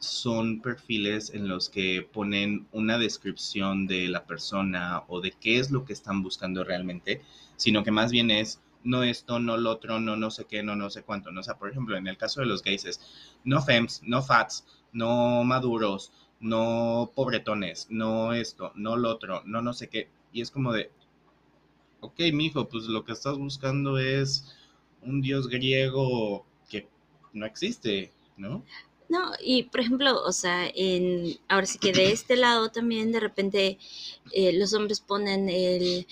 son 0.00 0.60
perfiles 0.60 1.30
en 1.32 1.46
los 1.46 1.68
que 1.68 2.02
ponen 2.02 2.66
una 2.72 2.98
descripción 2.98 3.86
de 3.86 4.08
la 4.08 4.26
persona 4.26 5.04
o 5.06 5.20
de 5.20 5.30
qué 5.30 5.58
es 5.58 5.70
lo 5.70 5.84
que 5.84 5.92
están 5.92 6.22
buscando 6.22 6.64
realmente, 6.64 7.22
sino 7.56 7.84
que 7.84 7.92
más 7.92 8.10
bien 8.10 8.30
es 8.30 8.60
no 8.82 9.04
esto, 9.04 9.38
no 9.38 9.56
lo 9.56 9.70
otro, 9.70 10.00
no 10.00 10.16
no 10.16 10.30
sé 10.32 10.46
qué, 10.46 10.62
no 10.64 10.74
no 10.74 10.90
sé 10.90 11.02
cuánto. 11.02 11.30
¿no? 11.30 11.40
O 11.40 11.42
sea, 11.44 11.56
por 11.56 11.70
ejemplo, 11.70 11.96
en 11.96 12.08
el 12.08 12.16
caso 12.16 12.40
de 12.40 12.46
los 12.46 12.62
gays 12.62 13.00
no 13.44 13.62
fems, 13.62 14.02
no 14.04 14.22
fats, 14.22 14.64
no 14.92 15.44
maduros, 15.44 16.12
no 16.40 17.12
pobretones, 17.14 17.86
no 17.90 18.32
esto, 18.32 18.72
no 18.74 18.96
lo 18.96 19.10
otro, 19.10 19.42
no 19.44 19.62
no 19.62 19.72
sé 19.72 19.88
qué. 19.88 20.08
Y 20.32 20.40
es 20.40 20.50
como 20.50 20.72
de, 20.72 20.90
ok, 22.00 22.20
mijo, 22.32 22.68
pues 22.68 22.84
lo 22.84 23.04
que 23.04 23.12
estás 23.12 23.38
buscando 23.38 23.98
es 23.98 24.52
un 25.02 25.20
dios 25.20 25.48
griego 25.48 26.46
que 26.68 26.88
no 27.32 27.46
existe, 27.46 28.12
¿no? 28.36 28.64
No, 29.08 29.32
y 29.40 29.64
por 29.64 29.80
ejemplo, 29.80 30.22
o 30.24 30.32
sea, 30.32 30.66
en, 30.74 31.36
ahora 31.48 31.66
sí 31.66 31.78
que 31.78 31.92
de 31.92 32.12
este 32.12 32.36
lado 32.36 32.70
también 32.70 33.12
de 33.12 33.20
repente 33.20 33.78
eh, 34.32 34.52
los 34.58 34.72
hombres 34.74 35.00
ponen 35.00 35.48
el 35.50 36.06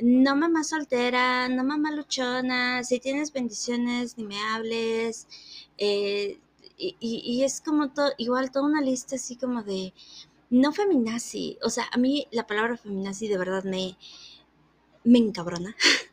no 0.00 0.36
mamá 0.36 0.62
soltera, 0.64 1.48
no 1.48 1.64
mamá 1.64 1.90
luchona, 1.92 2.84
si 2.84 3.00
tienes 3.00 3.32
bendiciones 3.32 4.16
ni 4.18 4.24
me 4.24 4.38
hables. 4.40 5.26
eh, 5.78 6.38
y, 6.78 6.94
y- 7.00 7.42
es 7.44 7.60
como 7.62 7.90
todo, 7.92 8.12
igual 8.18 8.50
toda 8.52 8.66
una 8.66 8.82
lista 8.82 9.16
así 9.16 9.36
como 9.36 9.62
de 9.62 9.94
no 10.50 10.72
feminazi. 10.72 11.58
O 11.62 11.70
sea, 11.70 11.86
a 11.92 11.98
mí 11.98 12.28
la 12.32 12.46
palabra 12.46 12.76
feminazi 12.76 13.28
de 13.28 13.38
verdad 13.38 13.64
me, 13.64 13.96
me 15.04 15.18
encabrona. 15.18 15.74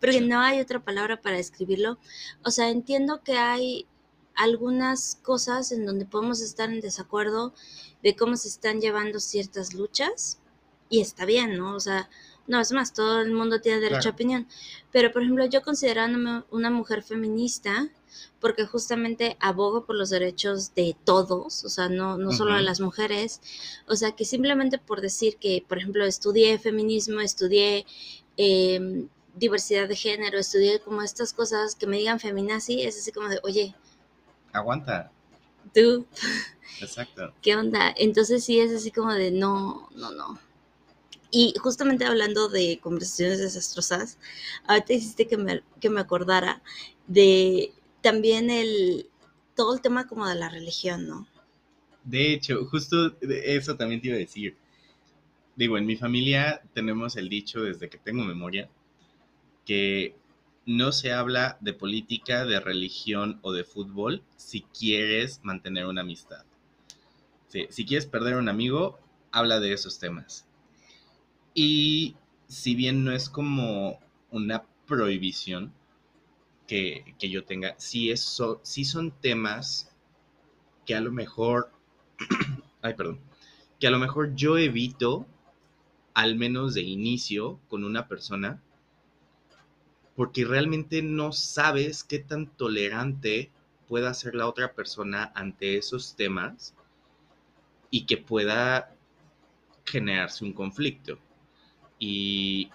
Porque 0.00 0.20
no 0.20 0.40
hay 0.40 0.60
otra 0.60 0.80
palabra 0.84 1.20
para 1.20 1.36
describirlo. 1.36 1.98
O 2.44 2.50
sea, 2.50 2.70
entiendo 2.70 3.22
que 3.22 3.36
hay 3.38 3.86
algunas 4.34 5.16
cosas 5.22 5.72
en 5.72 5.86
donde 5.86 6.04
podemos 6.04 6.40
estar 6.40 6.68
en 6.70 6.80
desacuerdo 6.80 7.54
de 8.02 8.14
cómo 8.14 8.36
se 8.36 8.48
están 8.48 8.80
llevando 8.80 9.18
ciertas 9.20 9.72
luchas 9.72 10.38
y 10.90 11.00
está 11.00 11.24
bien, 11.24 11.56
¿no? 11.56 11.74
O 11.74 11.80
sea, 11.80 12.08
no 12.46 12.60
es 12.60 12.70
más, 12.70 12.92
todo 12.92 13.22
el 13.22 13.32
mundo 13.32 13.60
tiene 13.60 13.80
derecho 13.80 14.02
Claro. 14.02 14.10
a 14.10 14.14
opinión. 14.14 14.48
Pero, 14.92 15.10
por 15.12 15.22
ejemplo, 15.22 15.46
yo 15.46 15.62
considerándome 15.62 16.44
una 16.50 16.70
mujer 16.70 17.02
feminista, 17.02 17.88
porque 18.40 18.66
justamente 18.66 19.36
abogo 19.40 19.84
por 19.84 19.96
los 19.96 20.10
derechos 20.10 20.74
de 20.74 20.96
todos, 21.04 21.64
o 21.64 21.68
sea, 21.68 21.88
no, 21.88 22.16
no 22.18 22.30
solo 22.32 22.52
de 22.52 22.58
Ujú. 22.58 22.66
las 22.66 22.80
mujeres, 22.80 23.40
o 23.88 23.96
sea, 23.96 24.12
que 24.12 24.24
simplemente 24.24 24.78
por 24.78 25.00
decir 25.00 25.38
que, 25.38 25.64
por 25.66 25.78
ejemplo, 25.78 26.04
estudié 26.04 26.58
feminismo, 26.58 27.20
estudié 27.20 27.84
eh, 28.36 29.06
diversidad 29.36 29.88
de 29.88 29.94
género, 29.94 30.38
estudié 30.38 30.80
como 30.80 31.02
estas 31.02 31.32
cosas 31.32 31.74
que 31.76 31.86
me 31.86 31.98
digan 31.98 32.18
feminazi, 32.18 32.82
es 32.82 32.98
así 32.98 33.12
como 33.12 33.28
de, 33.28 33.38
oye, 33.42 33.74
Aguanta, 34.52 35.12
tú, 35.74 36.06
exacto. 36.80 37.32
¿qué 37.42 37.54
onda? 37.54 37.94
Entonces 37.96 38.42
sí 38.44 38.58
es 38.58 38.72
así 38.72 38.90
como 38.90 39.12
de, 39.12 39.30
no, 39.30 39.88
no, 39.94 40.10
no. 40.10 40.38
Y 41.30 41.54
justamente 41.60 42.06
hablando 42.06 42.48
de 42.48 42.78
conversaciones 42.82 43.38
desastrosas, 43.38 44.18
ahorita 44.66 44.94
hiciste 44.94 45.26
que 45.26 45.36
me, 45.36 45.62
que 45.80 45.90
me 45.90 46.00
acordara 46.00 46.62
de 47.06 47.72
también 48.00 48.48
el, 48.48 49.10
todo 49.54 49.74
el 49.74 49.82
tema 49.82 50.06
como 50.06 50.26
de 50.26 50.36
la 50.36 50.48
religión, 50.48 51.06
¿no? 51.06 51.26
De 52.04 52.32
hecho, 52.32 52.64
justo 52.70 53.16
eso 53.20 53.76
también 53.76 54.00
te 54.00 54.08
iba 54.08 54.16
a 54.16 54.20
decir. 54.20 54.56
Digo, 55.56 55.76
en 55.76 55.86
mi 55.86 55.96
familia 55.96 56.62
tenemos 56.72 57.16
el 57.16 57.28
dicho 57.28 57.62
desde 57.62 57.88
que 57.90 57.98
tengo 57.98 58.24
memoria 58.24 58.70
que 59.66 60.16
no 60.66 60.92
se 60.92 61.12
habla 61.12 61.58
de 61.60 61.74
política, 61.74 62.46
de 62.46 62.60
religión 62.60 63.40
o 63.42 63.52
de 63.52 63.64
fútbol 63.64 64.24
si 64.36 64.62
quieres 64.62 65.40
mantener 65.44 65.86
una 65.86 66.00
amistad. 66.02 66.46
Si 67.48 67.84
quieres 67.84 68.06
perder 68.06 68.36
un 68.36 68.48
amigo, 68.48 69.00
habla 69.32 69.58
de 69.58 69.72
esos 69.72 69.98
temas. 69.98 70.46
Y 71.54 72.16
si 72.48 72.74
bien 72.74 73.04
no 73.04 73.12
es 73.12 73.28
como 73.28 73.98
una 74.30 74.64
prohibición 74.86 75.72
que, 76.66 77.16
que 77.18 77.30
yo 77.30 77.44
tenga, 77.44 77.74
sí, 77.78 78.10
es, 78.10 78.22
so- 78.22 78.60
sí 78.64 78.84
son 78.84 79.12
temas 79.20 79.92
que 80.86 80.94
a 80.96 81.00
lo 81.02 81.12
mejor, 81.12 81.70
ay, 82.82 82.94
perdón, 82.94 83.20
que 83.80 83.86
a 83.88 83.90
lo 83.90 83.98
mejor 83.98 84.34
yo 84.36 84.58
evito, 84.58 85.26
al 86.14 86.36
menos 86.36 86.74
de 86.74 86.82
inicio, 86.82 87.60
con 87.68 87.84
una 87.84 88.08
persona, 88.08 88.62
porque 90.16 90.44
realmente 90.46 91.02
no 91.02 91.32
sabes 91.32 92.02
qué 92.02 92.18
tan 92.18 92.46
tolerante 92.46 93.50
pueda 93.86 94.14
ser 94.14 94.34
la 94.34 94.48
otra 94.48 94.72
persona 94.72 95.30
ante 95.34 95.76
esos 95.76 96.16
temas 96.16 96.74
y 97.90 98.06
que 98.06 98.16
pueda 98.16 98.94
generarse 99.84 100.44
un 100.44 100.54
conflicto. 100.54 101.18
Y 101.98 102.70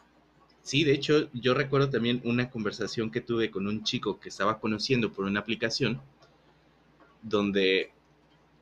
sí, 0.61 0.83
de 0.83 0.93
hecho, 0.93 1.29
yo 1.33 1.53
recuerdo 1.53 1.89
también 1.89 2.21
una 2.23 2.49
conversación 2.49 3.11
que 3.11 3.21
tuve 3.21 3.51
con 3.51 3.67
un 3.67 3.83
chico 3.83 4.19
que 4.19 4.29
estaba 4.29 4.59
conociendo 4.59 5.11
por 5.11 5.25
una 5.25 5.39
aplicación 5.39 5.99
donde 7.23 7.91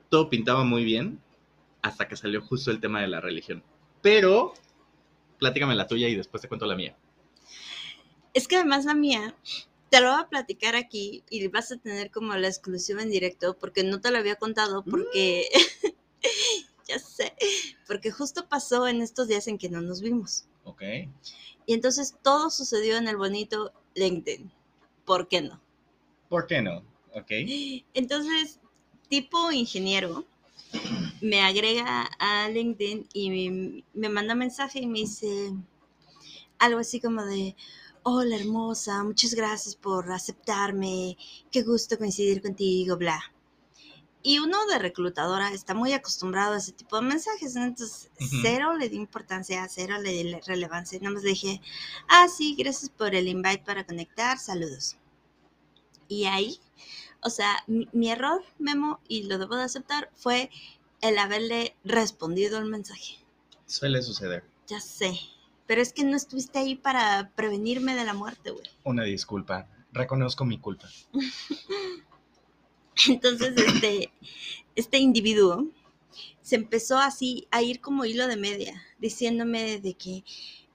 todo 0.09 0.29
pintaba 0.29 0.63
muy 0.63 0.83
bien 0.83 1.19
hasta 1.81 2.07
que 2.07 2.15
salió 2.15 2.41
justo 2.41 2.71
el 2.71 2.79
tema 2.79 3.01
de 3.01 3.07
la 3.07 3.21
religión. 3.21 3.61
Pero, 4.01 4.53
platícame 5.37 5.75
la 5.75 5.87
tuya 5.87 6.07
y 6.07 6.15
después 6.15 6.41
te 6.41 6.47
cuento 6.47 6.65
la 6.65 6.75
mía. 6.75 6.95
Es 8.33 8.47
que 8.47 8.57
además 8.57 8.85
la 8.85 8.93
mía, 8.93 9.35
te 9.89 10.01
lo 10.01 10.11
voy 10.11 10.21
a 10.21 10.29
platicar 10.29 10.75
aquí 10.75 11.23
y 11.29 11.47
vas 11.47 11.71
a 11.71 11.77
tener 11.77 12.11
como 12.11 12.35
la 12.35 12.47
exclusiva 12.47 13.01
en 13.01 13.09
directo 13.09 13.57
porque 13.57 13.83
no 13.83 13.99
te 14.01 14.11
lo 14.11 14.17
había 14.17 14.35
contado 14.35 14.83
porque, 14.83 15.47
ya 16.87 16.99
sé, 16.99 17.33
porque 17.87 18.11
justo 18.11 18.47
pasó 18.47 18.87
en 18.87 19.01
estos 19.01 19.27
días 19.27 19.47
en 19.47 19.57
que 19.57 19.69
no 19.69 19.81
nos 19.81 20.01
vimos. 20.01 20.45
Ok. 20.63 20.83
Y 21.65 21.73
entonces 21.73 22.15
todo 22.23 22.49
sucedió 22.49 22.97
en 22.97 23.07
el 23.07 23.17
bonito 23.17 23.73
LinkedIn. 23.95 24.51
¿Por 25.05 25.27
qué 25.27 25.41
no? 25.41 25.59
¿Por 26.29 26.45
qué 26.45 26.61
no? 26.61 26.83
Ok. 27.13 27.31
Entonces, 27.93 28.59
tipo 29.07 29.51
ingeniero, 29.51 30.25
me 31.21 31.41
agrega 31.41 32.09
a 32.19 32.47
LinkedIn 32.49 33.07
y 33.13 33.29
me, 33.29 33.83
me 33.93 34.09
manda 34.09 34.35
mensaje 34.35 34.79
y 34.79 34.87
me 34.87 34.99
dice 34.99 35.51
algo 36.59 36.79
así 36.79 36.99
como 36.99 37.25
de, 37.25 37.55
hola 38.03 38.35
hermosa, 38.35 39.03
muchas 39.03 39.33
gracias 39.33 39.75
por 39.75 40.11
aceptarme, 40.11 41.17
qué 41.51 41.61
gusto 41.63 41.97
coincidir 41.97 42.41
contigo, 42.41 42.97
bla. 42.97 43.21
Y 44.21 44.39
uno 44.39 44.65
de 44.67 44.79
reclutadora 44.79 45.51
está 45.53 45.73
muy 45.73 45.93
acostumbrado 45.93 46.53
a 46.53 46.57
ese 46.57 46.73
tipo 46.73 46.97
de 46.97 47.03
mensajes, 47.03 47.55
¿no? 47.55 47.63
entonces 47.63 48.11
cero 48.41 48.75
le 48.77 48.89
di 48.89 48.97
importancia, 48.97 49.67
cero 49.69 49.95
le 50.01 50.11
di 50.11 50.23
le- 50.25 50.41
relevancia, 50.41 50.99
nada 50.99 51.13
más 51.15 51.23
le 51.23 51.29
dije, 51.31 51.61
ah, 52.09 52.27
sí, 52.27 52.55
gracias 52.57 52.89
por 52.89 53.15
el 53.15 53.27
invite 53.29 53.63
para 53.65 53.85
conectar, 53.85 54.37
saludos. 54.37 54.97
Y 56.09 56.25
ahí, 56.25 56.59
o 57.21 57.29
sea, 57.29 57.63
mi, 57.67 57.87
mi 57.93 58.09
error, 58.11 58.43
Memo, 58.57 58.99
y 59.07 59.23
lo 59.23 59.37
debo 59.37 59.55
de 59.55 59.63
aceptar, 59.63 60.09
fue 60.15 60.49
el 61.01 61.17
haberle 61.17 61.75
respondido 61.85 62.57
el 62.59 62.65
mensaje. 62.65 63.23
Suele 63.65 64.01
suceder. 64.01 64.43
Ya 64.67 64.81
sé, 64.81 65.17
pero 65.69 65.83
es 65.83 65.93
que 65.93 66.03
no 66.03 66.17
estuviste 66.17 66.57
ahí 66.57 66.73
para 66.73 67.31
prevenirme 67.35 67.93
de 67.93 68.03
la 68.03 68.15
muerte, 68.15 68.49
güey. 68.49 68.65
Una 68.85 69.03
disculpa. 69.03 69.67
Reconozco 69.91 70.43
mi 70.43 70.57
culpa. 70.57 70.89
Entonces, 73.07 73.53
este, 73.55 74.11
este 74.75 74.97
individuo 74.97 75.67
se 76.41 76.55
empezó 76.55 76.97
así 76.97 77.47
a 77.51 77.61
ir 77.61 77.81
como 77.81 78.05
hilo 78.05 78.27
de 78.27 78.35
media, 78.35 78.81
diciéndome 78.97 79.79
de 79.79 79.93
que 79.93 80.23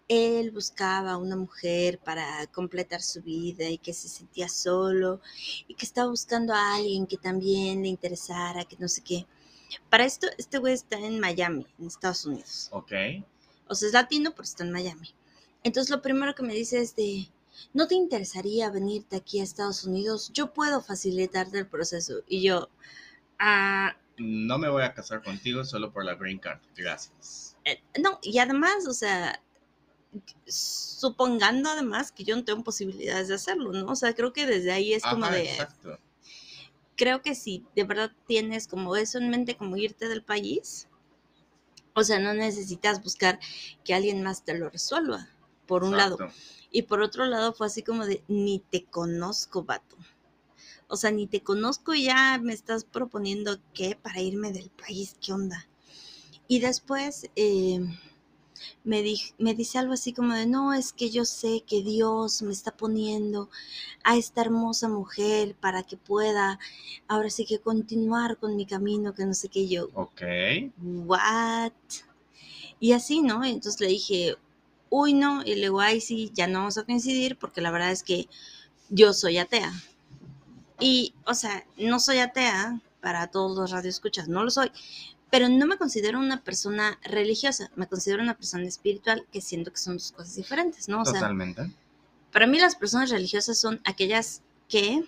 él 0.07 0.53
buscaba 0.53 1.17
una 1.17 1.35
mujer 1.35 1.99
para 1.99 2.47
completar 2.53 3.03
su 3.03 3.21
vida 3.21 3.69
y 3.69 3.79
que 3.79 3.93
se 3.93 4.07
sentía 4.07 4.49
solo 4.49 5.21
y 5.67 5.75
que 5.75 5.87
estaba 5.87 6.09
buscando 6.09 6.55
a 6.55 6.77
alguien 6.77 7.09
que 7.09 7.17
también 7.17 7.83
le 7.83 7.89
interesara, 7.89 8.65
que 8.65 8.77
no 8.79 8.87
sé 8.87 9.03
qué. 9.03 9.27
Para 9.91 10.05
esto, 10.05 10.29
este 10.39 10.59
güey 10.59 10.75
está 10.75 11.01
en 11.01 11.19
Miami, 11.19 11.67
en 11.81 11.89
Estados 11.89 12.25
Unidos. 12.27 12.69
Ok. 12.71 12.93
O 13.68 13.75
sea, 13.75 13.88
es 13.88 13.92
latino, 13.94 14.30
pero 14.33 14.42
está 14.44 14.64
en 14.64 14.73
Miami. 14.73 15.14
Entonces 15.62 15.90
lo 15.90 16.02
primero 16.02 16.35
que 16.35 16.42
me 16.42 16.54
dice 16.54 16.80
es 16.80 16.94
de, 16.97 17.30
¿no 17.73 17.87
te 17.88 17.94
interesaría 17.94 18.71
venirte 18.71 19.16
aquí 19.16 19.40
a 19.40 19.44
Estados 19.44 19.85
Unidos? 19.85 20.30
Yo 20.35 20.52
puedo 20.52 20.80
facilitarte 20.83 21.59
el 21.59 21.66
proceso. 21.68 22.23
Y 22.28 22.42
yo, 22.42 22.68
ah, 23.38 23.97
No 24.18 24.59
me 24.59 24.68
voy 24.68 24.83
a 24.85 24.94
casar 24.94 25.23
contigo 25.23 25.64
solo 25.64 25.92
por 25.92 26.04
la 26.04 26.14
green 26.14 26.38
card. 26.38 26.61
Gracias. 26.76 27.56
eh, 27.64 27.83
no, 28.00 28.18
y 28.23 28.38
además, 28.38 28.87
o 28.87 28.92
sea, 28.92 29.40
supongando 30.47 31.71
además 31.71 32.12
que 32.12 32.25
yo 32.25 32.37
no 32.37 32.44
tengo 32.44 32.62
posibilidades 32.62 33.28
de 33.28 33.35
hacerlo, 33.35 33.73
¿no? 33.73 33.87
O 33.87 33.97
sea, 33.97 34.14
creo 34.14 34.33
que 34.33 34.47
desde 34.47 34.73
ahí 34.73 34.92
es 34.92 35.02
como 35.04 35.26
Ajá, 35.26 35.35
de, 35.35 35.42
exacto. 35.44 35.99
creo 36.97 37.23
que 37.23 37.35
si 37.35 37.64
de 37.75 37.85
verdad 37.85 38.12
tienes 38.26 38.68
como 38.68 38.97
eso 38.97 39.18
en 39.18 39.30
mente, 39.30 39.56
como 39.56 39.76
irte 39.76 40.09
del 40.09 40.23
país, 40.23 40.88
o 41.95 42.05
sea, 42.05 42.19
no 42.19 42.35
necesitas 42.35 43.03
buscar 43.03 43.39
que 43.85 43.95
alguien 43.95 44.23
más 44.23 44.45
te 44.45 44.59
lo 44.59 44.69
resuelva, 44.69 45.29
por 45.67 45.85
un 45.85 45.97
lado. 45.97 46.19
Y 46.71 46.83
por 46.83 47.01
otro 47.03 47.25
lado 47.25 47.53
fue 47.53 47.69
así 47.69 47.83
como 47.83 48.05
de, 48.05 48.25
ni 48.27 48.59
te 48.59 48.85
conozco, 48.85 49.63
vato. 49.63 49.97
O 50.89 50.97
sea, 50.97 51.11
ni 51.11 51.27
te 51.27 51.43
conozco 51.43 51.95
y 51.95 52.05
ya 52.05 52.39
me 52.43 52.53
estás 52.53 52.85
proponiendo 52.85 53.59
qué 53.73 53.97
para 54.01 54.21
irme 54.21 54.53
del 54.53 54.71
país, 54.71 55.17
¿qué 55.21 55.33
onda? 55.33 55.69
Y 56.47 56.59
después 56.61 57.31
eh, 57.37 57.81
me, 58.85 59.02
di- 59.02 59.33
me 59.38 59.54
dice 59.54 59.78
algo 59.78 59.92
así 59.94 60.12
como 60.12 60.35
de, 60.35 60.47
no, 60.47 60.73
es 60.75 60.92
que 60.92 61.11
yo 61.11 61.25
sé 61.25 61.62
que 61.66 61.83
Dios 61.83 62.42
me 62.42 62.52
está 62.52 62.71
poniendo 62.76 63.49
a 64.02 64.16
esta 64.16 64.42
hermosa 64.42 64.88
mujer 64.88 65.54
para 65.54 65.83
que 65.83 65.97
pueda 65.97 66.59
ahora 67.09 67.30
sí 67.30 67.47
que 67.47 67.59
continuar 67.59 68.37
con 68.38 68.56
mi 68.56 68.66
camino, 68.66 69.14
que 69.14 69.25
no 69.26 69.35
sé 69.35 69.49
qué 69.49 69.68
yo. 69.68 69.88
Ok. 69.94 70.23
¿what? 70.83 71.73
Y 72.80 72.92
así, 72.92 73.23
¿no? 73.23 73.44
Entonces 73.44 73.80
le 73.80 73.88
dije, 73.88 74.37
uy, 74.90 75.14
no, 75.14 75.42
y 75.42 75.54
le 75.54 75.62
digo, 75.62 75.80
ay, 75.80 76.00
sí, 76.00 76.30
ya 76.35 76.47
no 76.47 76.61
vamos 76.61 76.78
a 76.78 76.85
coincidir 76.85 77.37
porque 77.38 77.61
la 77.61 77.71
verdad 77.71 77.90
es 77.92 78.02
que 78.02 78.28
yo 78.90 79.12
soy 79.12 79.38
atea. 79.38 79.73
Y, 80.80 81.14
o 81.26 81.35
sea, 81.35 81.64
no 81.78 82.00
soy 82.00 82.18
atea 82.18 82.80
para 83.00 83.28
todos 83.28 83.56
los 83.56 83.71
radioescuchas, 83.71 84.28
no 84.28 84.44
lo 84.44 84.50
soy, 84.50 84.71
pero 85.35 85.49
no 85.49 85.67
me 85.67 85.76
considero 85.76 86.21
una 86.21 86.45
persona 86.45 86.97
religiosa, 87.03 87.69
me 87.75 87.88
considero 87.88 88.23
una 88.23 88.37
persona 88.37 88.69
espiritual, 88.69 89.26
que 89.33 89.41
siento 89.41 89.73
que 89.73 89.79
son 89.79 89.95
dos 89.95 90.12
cosas 90.12 90.37
diferentes, 90.37 90.88
¿no? 90.88 91.03
O 91.03 91.05
sea, 91.05 91.14
Totalmente. 91.14 91.73
para 92.31 92.47
mí 92.47 92.61
las 92.61 92.76
personas 92.76 93.11
religiosas 93.11 93.59
son 93.59 93.81
aquellas 93.85 94.43
que 94.69 95.03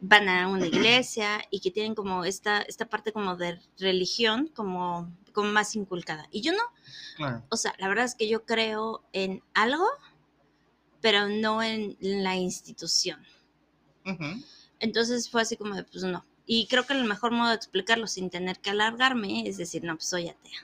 van 0.00 0.30
a 0.30 0.48
una 0.48 0.66
iglesia 0.66 1.42
y 1.50 1.60
que 1.60 1.70
tienen 1.70 1.94
como 1.94 2.24
esta, 2.24 2.62
esta 2.62 2.86
parte 2.88 3.12
como 3.12 3.36
de 3.36 3.60
religión 3.78 4.50
como, 4.54 5.14
como 5.34 5.50
más 5.52 5.76
inculcada. 5.76 6.26
Y 6.30 6.40
yo 6.40 6.52
no, 6.52 6.62
Claro. 7.16 7.42
o 7.50 7.58
sea, 7.58 7.74
la 7.78 7.88
verdad 7.88 8.06
es 8.06 8.14
que 8.14 8.28
yo 8.30 8.46
creo 8.46 9.04
en 9.12 9.42
algo, 9.52 9.84
pero 11.02 11.28
no 11.28 11.62
en 11.62 11.98
la 12.00 12.36
institución. 12.36 13.20
Entonces 14.80 15.28
fue 15.28 15.42
así 15.42 15.58
como 15.58 15.74
de, 15.74 15.84
pues 15.84 16.04
no. 16.04 16.24
Y 16.46 16.68
creo 16.68 16.86
que 16.86 16.94
el 16.94 17.04
mejor 17.04 17.32
modo 17.32 17.48
de 17.48 17.56
explicarlo 17.56 18.06
sin 18.06 18.30
tener 18.30 18.60
que 18.60 18.70
alargarme 18.70 19.48
es 19.48 19.56
decir, 19.56 19.82
no, 19.82 19.96
pues 19.96 20.08
soy 20.08 20.28
atea. 20.28 20.60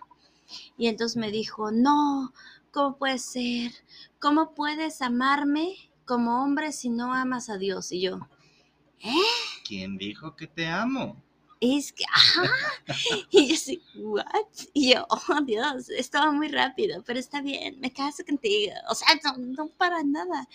Y 0.79 0.87
entonces 0.87 1.17
me 1.17 1.31
dijo, 1.31 1.73
no, 1.73 2.33
¿cómo 2.71 2.97
puede 2.97 3.19
ser? 3.19 3.73
¿Cómo 4.21 4.55
puedes 4.55 5.03
amarme 5.03 5.75
como 6.05 6.43
hombre 6.43 6.73
si 6.73 6.89
no 6.89 7.13
amas 7.13 7.49
a 7.49 7.59
Dios? 7.59 7.91
Y 7.91 8.03
yo, 8.03 8.21
¿eh? 9.01 9.13
¿Quién 9.67 9.99
dijo 9.99 10.37
que 10.37 10.47
te 10.47 10.67
amo? 10.67 11.21
Es 11.61 11.93
que, 11.93 12.05
ajá. 12.13 12.51
Y 13.31 13.49
yo 13.49 13.55
así, 13.55 13.83
¿what? 13.95 14.25
Y 14.73 14.95
yo, 14.95 15.07
oh 15.09 15.41
Dios, 15.43 15.89
estaba 15.91 16.33
muy 16.33 16.49
rápido, 16.49 17.03
pero 17.05 17.21
está 17.21 17.41
bien, 17.41 17.79
me 17.81 17.93
caso 17.93 18.25
contigo. 18.25 18.73
O 18.89 18.95
sea, 18.95 19.09
no, 19.25 19.37
no 19.39 19.69
para 19.69 20.03
nada. 20.03 20.49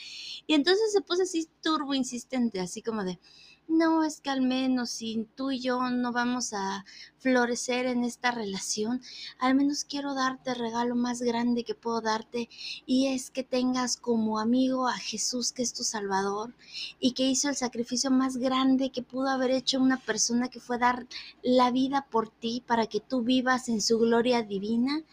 Y 0.46 0.54
entonces 0.54 0.92
se 0.92 1.02
puso 1.02 1.24
así 1.24 1.48
turbo 1.62 1.94
insistente, 1.94 2.60
así 2.60 2.82
como 2.82 3.06
de, 3.06 3.20
no, 3.68 4.04
es 4.04 4.22
que 4.22 4.30
al 4.30 4.42
menos 4.42 4.90
si 4.90 5.28
tú 5.36 5.52
y 5.52 5.60
yo 5.60 5.90
no 5.90 6.12
vamos 6.12 6.54
a 6.54 6.86
florecer 7.20 7.86
en 7.86 8.04
esta 8.06 8.32
relación, 8.32 9.02
al 9.40 9.56
menos 9.56 9.84
quiero 9.84 10.14
darte 10.14 10.52
el 10.52 10.56
regalo 10.58 10.96
más 10.96 11.22
grande 11.22 11.64
que 11.64 11.76
puedo 11.76 12.00
darte 12.02 12.50
y 12.86 13.08
es 13.08 13.30
que 13.30 13.44
tengas 13.44 13.98
como 13.98 14.40
amigo 14.40 14.88
a 14.88 14.94
Jesús 14.98 15.52
que 15.52 15.64
es 15.64 15.74
tu 15.74 15.84
Salvador 15.84 16.56
y 17.00 17.12
que 17.12 17.28
hizo 17.28 17.50
el 17.50 17.56
sacrificio 17.56 18.10
más 18.10 18.38
grande 18.38 18.90
que 18.90 19.04
pudo 19.04 19.28
haber 19.30 19.52
hecho 19.52 19.80
una 19.80 19.98
persona 19.98 20.48
que 20.48 20.62
fue 20.62 20.78
dar 20.78 21.06
la 21.44 21.70
vida 21.70 22.08
por 22.10 22.30
ti 22.30 22.64
para 22.66 22.88
que 22.88 23.02
tú 23.02 23.22
vivas 23.22 23.68
en 23.70 23.82
su 23.82 24.00
gloria 24.00 24.44
divina 24.44 25.04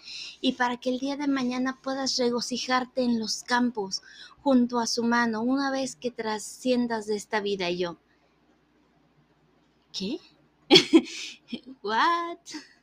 y 0.40 0.52
para 0.52 0.76
que 0.76 0.90
el 0.90 1.00
día 1.00 1.16
de 1.16 1.26
mañana 1.26 1.80
puedas 1.82 2.16
regocijarte 2.16 3.02
en 3.02 3.18
los 3.18 3.42
campos 3.42 4.02
junto 4.42 4.78
a 4.78 4.86
su 4.86 5.02
mano 5.02 5.42
una 5.42 5.70
vez 5.70 5.96
que 5.96 6.10
trasciendas 6.10 7.06
de 7.06 7.16
esta 7.16 7.40
vida 7.40 7.68
yo. 7.70 7.98
¿Qué? 9.96 10.18
¿What? 11.82 12.38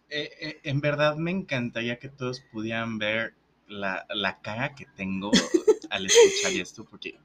Eh, 0.10 0.30
eh, 0.40 0.60
en 0.64 0.80
verdad 0.80 1.18
me 1.18 1.32
encantaría 1.32 2.00
que 2.00 2.08
todos 2.08 2.40
pudieran 2.52 3.00
ver 3.00 3.34
la, 3.68 4.06
la 4.10 4.40
cara 4.42 4.76
que 4.76 4.86
tengo 4.96 5.30
al 5.90 6.06
escuchar 6.06 6.54
esto, 6.54 6.86
porque, 6.86 7.20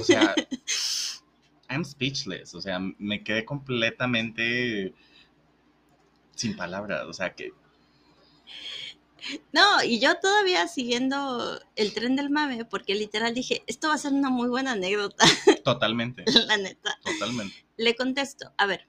o 0.00 0.02
sea, 0.02 0.34
I'm 1.70 1.84
speechless, 1.84 2.54
o 2.54 2.60
sea, 2.60 2.80
me 2.80 3.22
quedé 3.22 3.44
completamente 3.44 4.92
sin 6.34 6.56
palabras, 6.56 7.04
o 7.06 7.12
sea, 7.12 7.34
que 7.34 7.52
No, 9.52 9.82
y 9.84 9.98
yo 9.98 10.18
todavía 10.20 10.66
siguiendo 10.68 11.60
el 11.76 11.92
tren 11.92 12.16
del 12.16 12.30
mame, 12.30 12.64
porque 12.64 12.94
literal 12.94 13.34
dije, 13.34 13.62
esto 13.66 13.88
va 13.88 13.94
a 13.94 13.98
ser 13.98 14.12
una 14.12 14.30
muy 14.30 14.48
buena 14.48 14.72
anécdota, 14.72 15.24
totalmente, 15.64 16.24
la 16.46 16.56
neta. 16.56 16.98
totalmente. 17.04 17.54
Le 17.76 17.94
contesto, 17.94 18.52
a 18.56 18.66
ver, 18.66 18.88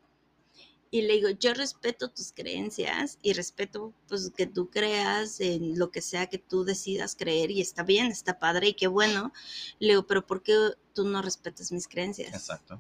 y 0.94 1.02
le 1.02 1.14
digo, 1.14 1.30
yo 1.32 1.56
respeto 1.56 2.12
tus 2.12 2.32
creencias 2.34 3.18
y 3.24 3.34
respeto 3.34 3.96
pues 4.08 4.32
que 4.38 4.46
tú 4.46 4.70
creas 4.70 5.40
en 5.40 5.80
lo 5.80 5.90
que 5.90 6.02
sea 6.02 6.28
que 6.28 6.38
tú 6.38 6.64
decidas 6.64 7.16
creer 7.16 7.50
y 7.50 7.62
está 7.62 7.82
bien, 7.82 8.12
está 8.12 8.38
padre 8.38 8.68
y 8.68 8.74
qué 8.76 8.86
bueno. 8.86 9.34
Le 9.80 9.90
digo, 9.90 10.06
pero 10.06 10.28
¿por 10.28 10.44
qué 10.44 10.56
tú 10.94 11.06
no 11.06 11.24
respetas 11.24 11.72
mis 11.72 11.88
creencias? 11.88 12.32
Exacto. 12.36 12.80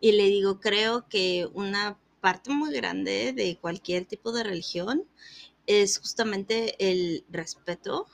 Y 0.00 0.12
le 0.12 0.26
digo, 0.26 0.60
creo 0.60 1.08
que 1.08 1.48
una 1.52 1.98
parte 2.20 2.50
muy 2.50 2.72
grande 2.72 3.32
de 3.32 3.58
cualquier 3.58 4.04
tipo 4.04 4.30
de 4.30 4.44
religión 4.44 5.04
es 5.68 5.98
justamente 5.98 6.74
el 6.78 7.24
respeto 7.30 8.06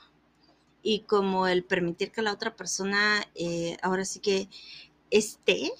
y 0.83 0.99
como 0.99 1.47
el 1.47 1.63
permitir 1.63 2.11
que 2.11 2.21
la 2.21 2.33
otra 2.33 2.55
persona 2.55 3.25
eh, 3.33 3.77
ahora 3.81 4.03
sí 4.03 4.19
que 4.19 4.49
esté 5.09 5.71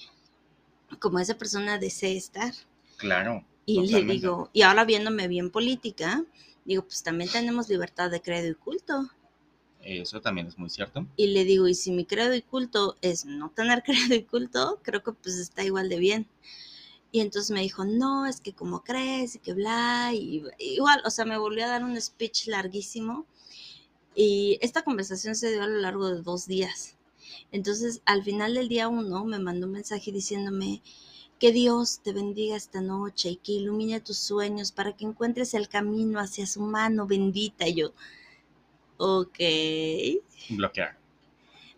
como 1.00 1.20
esa 1.20 1.38
persona 1.38 1.78
desee 1.78 2.16
estar. 2.16 2.54
Claro. 2.98 3.46
Y 3.66 3.86
le 3.88 4.04
digo, 4.04 4.50
y 4.54 4.62
ahora 4.62 4.86
viéndome 4.86 5.28
bien 5.28 5.52
política, 5.52 6.24
digo, 6.64 6.84
pues 6.84 7.04
también 7.04 7.30
tenemos 7.30 7.68
libertad 7.68 8.10
de 8.10 8.22
credo 8.22 8.48
y 8.48 8.56
culto. 8.56 9.10
Eso 9.82 10.22
también 10.22 10.48
es 10.48 10.58
muy 10.58 10.70
cierto. 10.70 11.06
Y 11.18 11.28
le 11.28 11.44
digo, 11.44 11.68
y 11.68 11.76
si 11.76 11.92
mi 11.92 12.06
credo 12.06 12.34
y 12.34 12.42
culto 12.42 12.98
es 13.02 13.26
no 13.26 13.50
tener 13.50 13.84
credo 13.86 14.16
y 14.16 14.24
culto, 14.24 14.80
creo 14.82 15.04
que 15.04 15.12
pues 15.12 15.36
está 15.36 15.64
igual 15.64 15.90
de 15.90 16.00
bien. 16.00 16.28
Y 17.16 17.22
entonces 17.22 17.52
me 17.52 17.62
dijo, 17.62 17.86
no, 17.86 18.26
es 18.26 18.42
que 18.42 18.54
como 18.54 18.84
crees 18.84 19.36
y 19.36 19.40
que 19.40 19.54
bla, 19.54 20.12
y 20.14 20.44
igual, 20.60 21.02
o 21.06 21.10
sea, 21.10 21.26
me 21.26 21.38
volvió 21.38 21.66
a 21.66 21.70
dar 21.70 21.84
un 21.84 22.00
speech 22.02 22.48
larguísimo. 22.48 23.26
Y 24.16 24.58
esta 24.62 24.84
conversación 24.84 25.36
se 25.36 25.52
dio 25.52 25.64
a 25.64 25.68
lo 25.68 25.78
largo 25.80 26.10
de 26.10 26.22
dos 26.22 26.48
días. 26.48 26.98
Entonces, 27.52 28.02
al 28.06 28.24
final 28.24 28.56
del 28.56 28.70
día 28.70 28.88
uno, 28.90 29.26
me 29.26 29.40
mandó 29.40 29.68
un 29.68 29.74
mensaje 29.74 30.12
diciéndome 30.12 30.82
que 31.40 31.52
Dios 31.54 32.02
te 32.04 32.14
bendiga 32.14 32.56
esta 32.58 32.82
noche 32.82 33.30
y 33.32 33.36
que 33.38 33.54
ilumine 33.54 34.02
tus 34.02 34.18
sueños 34.18 34.72
para 34.74 34.96
que 34.98 35.06
encuentres 35.06 35.54
el 35.56 35.70
camino 35.70 36.20
hacia 36.20 36.48
su 36.48 36.62
mano 36.62 37.08
bendita. 37.08 37.68
Y 37.68 37.76
yo, 37.76 37.94
ok. 38.98 39.40
Bloquear. 40.50 40.96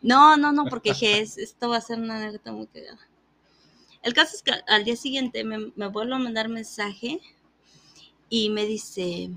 No, 0.02 0.38
no, 0.38 0.52
no, 0.52 0.68
porque 0.70 0.90
dije, 0.90 1.20
"Es- 1.22 1.38
esto 1.38 1.70
va 1.70 1.78
a 1.78 1.82
ser 1.82 2.00
una 2.00 2.18
anécdota 2.18 2.52
muy 2.52 2.68
cagada. 2.68 3.00
El 4.08 4.14
caso 4.14 4.38
es 4.38 4.42
que 4.42 4.54
al 4.70 4.86
día 4.86 4.96
siguiente 4.96 5.44
me, 5.44 5.74
me 5.76 5.88
vuelve 5.88 6.16
a 6.16 6.18
mandar 6.18 6.48
mensaje 6.48 7.20
y 8.30 8.50
me 8.50 8.64
dice, 8.66 9.30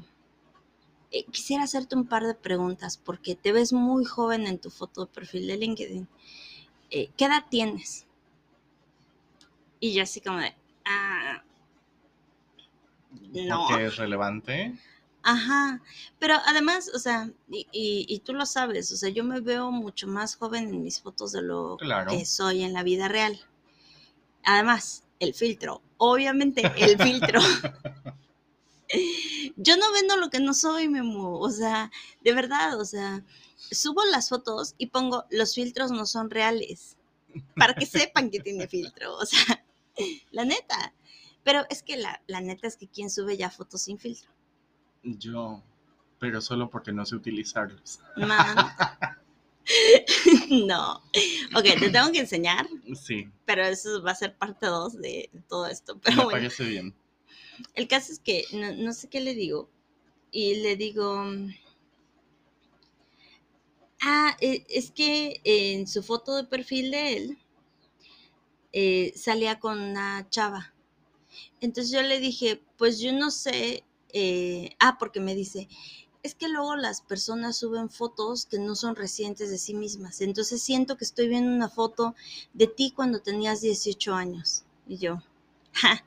"Eh, 1.11 1.25
quisiera 1.33 1.65
hacerte 1.65 1.97
un 1.97 2.07
par 2.07 2.25
de 2.25 2.35
preguntas 2.37 2.97
porque 2.97 3.35
te 3.35 3.51
ves 3.51 3.73
muy 3.73 4.05
joven 4.05 4.47
en 4.47 4.61
tu 4.61 4.71
foto 4.71 5.07
de 5.07 5.13
perfil 5.13 5.49
de 5.49 5.57
LinkedIn. 5.57 6.09
Eh, 6.91 7.11
¿Qué 7.17 7.25
edad 7.25 7.47
tienes? 7.51 8.07
Y 9.81 9.93
yo 9.93 10.05
así 10.05 10.21
como 10.21 10.39
de, 10.39 10.55
ah, 10.85 11.43
No. 13.33 13.65
Porque 13.69 13.87
es 13.87 13.97
relevante. 13.97 14.79
Ajá, 15.25 15.83
pero 16.21 16.37
además, 16.47 16.93
o 16.95 16.99
sea, 17.01 17.29
y, 17.51 17.67
y- 17.73 18.07
y 18.09 18.21
tú 18.21 18.35
lo 18.35 18.47
sabes, 18.47 18.93
o 18.93 18.97
sea, 18.97 19.09
yo 19.11 19.25
me 19.25 19.41
veo 19.41 19.73
mucho 19.73 20.07
más 20.07 20.37
joven 20.37 20.69
en 20.69 20.83
mis 20.85 21.01
fotos 21.01 21.33
de 21.33 21.43
lo 21.43 21.77
Claro. 21.77 22.13
que 22.13 22.25
soy 22.25 22.63
en 22.63 22.73
la 22.73 22.85
vida 22.85 23.09
real. 23.09 23.41
Además, 24.45 25.05
el 25.19 25.35
filtro, 25.35 25.83
obviamente 25.99 26.63
el 26.77 26.99
filtro. 26.99 27.41
Yo 29.57 29.77
no 29.77 29.93
vendo 29.93 30.17
lo 30.17 30.31
que 30.31 30.41
no 30.41 30.55
soy, 30.55 30.89
Memo, 30.89 31.39
o 31.39 31.51
sea, 31.51 31.91
de 32.23 32.33
verdad, 32.33 32.81
o 32.81 32.85
sea, 32.85 33.25
subo 33.71 34.05
las 34.05 34.29
fotos 34.29 34.75
y 34.79 34.87
pongo 34.87 35.27
los 35.31 35.55
filtros 35.55 35.93
no 35.93 36.07
son 36.07 36.31
reales, 36.31 36.97
para 37.57 37.75
que 37.75 37.87
sepan 37.87 38.31
que 38.31 38.41
tiene 38.41 38.67
filtro, 38.67 39.17
o 39.17 39.27
sea, 39.27 39.65
la 40.33 40.45
neta. 40.45 40.95
Pero 41.43 41.65
es 41.71 41.83
que 41.83 41.97
la, 41.97 42.21
la 42.27 42.41
neta 42.41 42.67
es 42.67 42.77
que 42.77 42.89
quien 42.89 43.11
sube 43.11 43.37
ya 43.37 43.51
fotos 43.51 43.83
sin 43.83 43.99
filtro. 43.99 44.31
Yo, 45.03 45.63
pero 46.19 46.41
solo 46.41 46.69
porque 46.69 46.93
no 46.93 47.07
sé 47.07 47.17
utilizarlos. 47.17 48.01
Man. 48.17 48.57
no. 50.51 50.97
Ok, 51.55 51.65
te 51.79 51.91
tengo 51.91 52.13
que 52.13 52.21
enseñar, 52.21 52.67
Sí, 52.95 53.31
pero 53.47 53.65
eso 53.65 54.03
va 54.03 54.13
a 54.13 54.15
ser 54.17 54.37
parte 54.37 54.67
2 54.67 54.97
de 55.01 55.31
todo 55.49 55.67
esto. 55.67 55.99
me 56.09 56.13
Pero 56.15 56.25
bueno, 56.25 56.43
parece 56.43 56.65
bien. 56.65 56.95
el 57.75 57.89
caso 57.89 58.13
es 58.13 58.19
que 58.21 58.45
no, 58.53 58.73
no 58.73 58.93
sé 58.93 59.09
qué 59.09 59.21
le 59.21 59.35
digo. 59.35 59.69
Y 60.31 60.57
le 60.63 60.77
digo. 60.77 61.25
Ah, 64.03 64.37
e- 64.41 64.67
es 64.69 64.91
que 64.91 65.41
en 65.45 65.87
su 65.87 66.03
foto 66.03 66.35
de 66.35 66.43
perfil 66.45 66.91
de 66.91 67.17
él 67.17 67.39
eh, 68.73 69.13
salía 69.17 69.59
con 69.59 69.81
una 69.81 70.29
chava. 70.31 70.75
Entonces 71.61 71.93
yo 71.93 72.03
le 72.03 72.21
dije, 72.21 72.63
pues 72.79 73.01
yo 73.01 73.13
no 73.13 73.31
sé. 73.31 73.85
eh, 74.13 74.71
ah, 74.81 74.97
porque 74.99 75.21
me 75.21 75.35
dice, 75.35 75.69
es 76.23 76.35
que 76.35 76.49
luego 76.49 76.77
las 76.77 77.01
personas 77.01 77.57
suben 77.57 77.89
fotos 77.89 78.47
que 78.47 78.59
no 78.59 78.75
son 78.75 78.97
recientes 78.97 79.51
de 79.51 79.59
sí 79.59 79.75
mismas. 79.75 80.21
Entonces 80.21 80.63
siento 80.63 80.97
que 80.97 81.05
estoy 81.05 81.29
viendo 81.29 81.51
una 81.51 81.69
foto 81.69 82.15
de 82.53 82.67
ti 82.67 82.93
cuando 82.95 83.21
tenías 83.21 83.61
18 83.61 84.15
años. 84.15 84.65
Y 84.87 84.99
yo, 84.99 85.23
ja, 85.73 86.05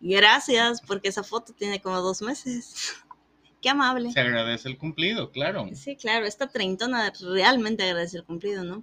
gracias, 0.00 0.80
porque 0.82 1.08
esa 1.08 1.22
foto 1.24 1.52
tiene 1.52 1.80
como 1.80 2.00
dos 2.00 2.22
meses. 2.22 2.94
Qué 3.60 3.68
amable. 3.68 4.10
Se 4.10 4.20
agradece 4.20 4.68
el 4.68 4.76
cumplido, 4.76 5.30
claro. 5.30 5.68
Sí, 5.74 5.94
claro, 5.94 6.26
esta 6.26 6.48
treintona 6.48 7.12
realmente 7.20 7.84
agradece 7.84 8.16
el 8.16 8.24
cumplido, 8.24 8.64
¿no? 8.64 8.82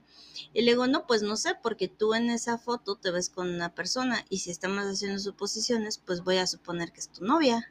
Y 0.54 0.62
le 0.62 0.72
digo, 0.72 0.88
no, 0.88 1.06
pues 1.06 1.22
no 1.22 1.36
sé, 1.36 1.54
porque 1.62 1.89
tú 1.89 2.13
en 2.13 2.30
esa 2.30 2.58
foto 2.58 2.95
te 2.95 3.12
ves 3.12 3.30
con 3.30 3.54
una 3.54 3.76
persona 3.76 4.26
y 4.30 4.39
si 4.39 4.52
estamos 4.52 4.86
haciendo 4.86 5.19
suposiciones, 5.19 5.98
pues 5.98 6.24
voy 6.24 6.38
a 6.38 6.48
suponer 6.48 6.93
que 6.93 7.02
es 7.02 7.10
tu 7.10 7.26
novia. 7.26 7.69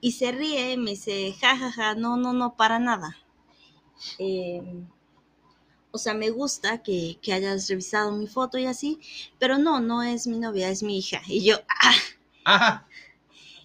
Y 0.00 0.12
se 0.12 0.32
ríe 0.32 0.72
y 0.72 0.76
me 0.76 0.90
dice, 0.92 1.32
jajaja, 1.40 1.72
ja, 1.72 1.82
ja, 1.88 1.94
no, 1.94 2.16
no, 2.16 2.32
no, 2.32 2.56
para 2.56 2.78
nada. 2.78 3.16
Eh, 4.18 4.62
o 5.90 5.98
sea, 5.98 6.14
me 6.14 6.30
gusta 6.30 6.82
que, 6.82 7.18
que 7.20 7.32
hayas 7.32 7.68
revisado 7.68 8.12
mi 8.12 8.26
foto 8.26 8.58
y 8.58 8.66
así, 8.66 8.98
pero 9.38 9.58
no, 9.58 9.80
no 9.80 10.02
es 10.02 10.26
mi 10.26 10.38
novia, 10.38 10.70
es 10.70 10.82
mi 10.82 10.98
hija. 10.98 11.20
Y 11.26 11.44
yo, 11.44 11.56
ah, 11.68 11.94
Ajá. 12.44 12.86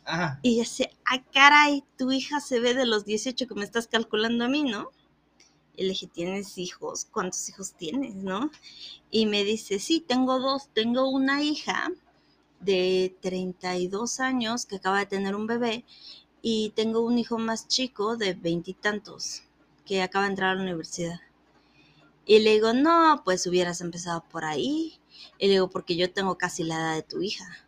Ajá. 0.05 0.39
y 0.43 0.53
ella 0.53 0.63
dice, 0.63 0.91
ah, 1.05 1.23
caray, 1.33 1.83
tu 1.97 2.11
hija 2.11 2.39
se 2.39 2.59
ve 2.59 2.73
de 2.73 2.85
los 2.85 3.05
18 3.05 3.47
que 3.47 3.55
me 3.55 3.63
estás 3.65 3.87
calculando 3.87 4.45
a 4.45 4.49
mí, 4.49 4.63
¿no? 4.63 4.91
Y 5.75 5.83
le 5.83 5.89
dije, 5.89 6.07
¿tienes 6.07 6.57
hijos? 6.57 7.05
¿Cuántos 7.11 7.49
hijos 7.49 7.73
tienes, 7.73 8.15
no? 8.15 8.51
Y 9.11 9.25
me 9.25 9.43
dice, 9.43 9.79
sí, 9.79 9.99
tengo 9.99 10.39
dos. 10.39 10.69
Tengo 10.73 11.09
una 11.09 11.43
hija 11.43 11.91
de 12.59 13.15
32 13.21 14.19
años 14.19 14.65
que 14.65 14.77
acaba 14.77 14.99
de 14.99 15.05
tener 15.05 15.35
un 15.35 15.47
bebé 15.47 15.85
y 16.47 16.69
tengo 16.75 16.99
un 16.99 17.17
hijo 17.17 17.39
más 17.39 17.67
chico 17.67 18.17
de 18.17 18.35
veintitantos 18.35 19.41
que 19.83 20.03
acaba 20.03 20.25
de 20.25 20.29
entrar 20.29 20.51
a 20.51 20.53
la 20.53 20.61
universidad. 20.61 21.19
Y 22.23 22.37
le 22.37 22.51
digo, 22.51 22.71
no, 22.71 23.23
pues 23.25 23.47
hubieras 23.47 23.81
empezado 23.81 24.23
por 24.29 24.45
ahí. 24.45 24.99
Y 25.39 25.47
le 25.47 25.53
digo, 25.53 25.71
porque 25.71 25.95
yo 25.95 26.13
tengo 26.13 26.37
casi 26.37 26.63
la 26.63 26.75
edad 26.75 26.93
de 26.93 27.01
tu 27.01 27.19
hija. 27.23 27.67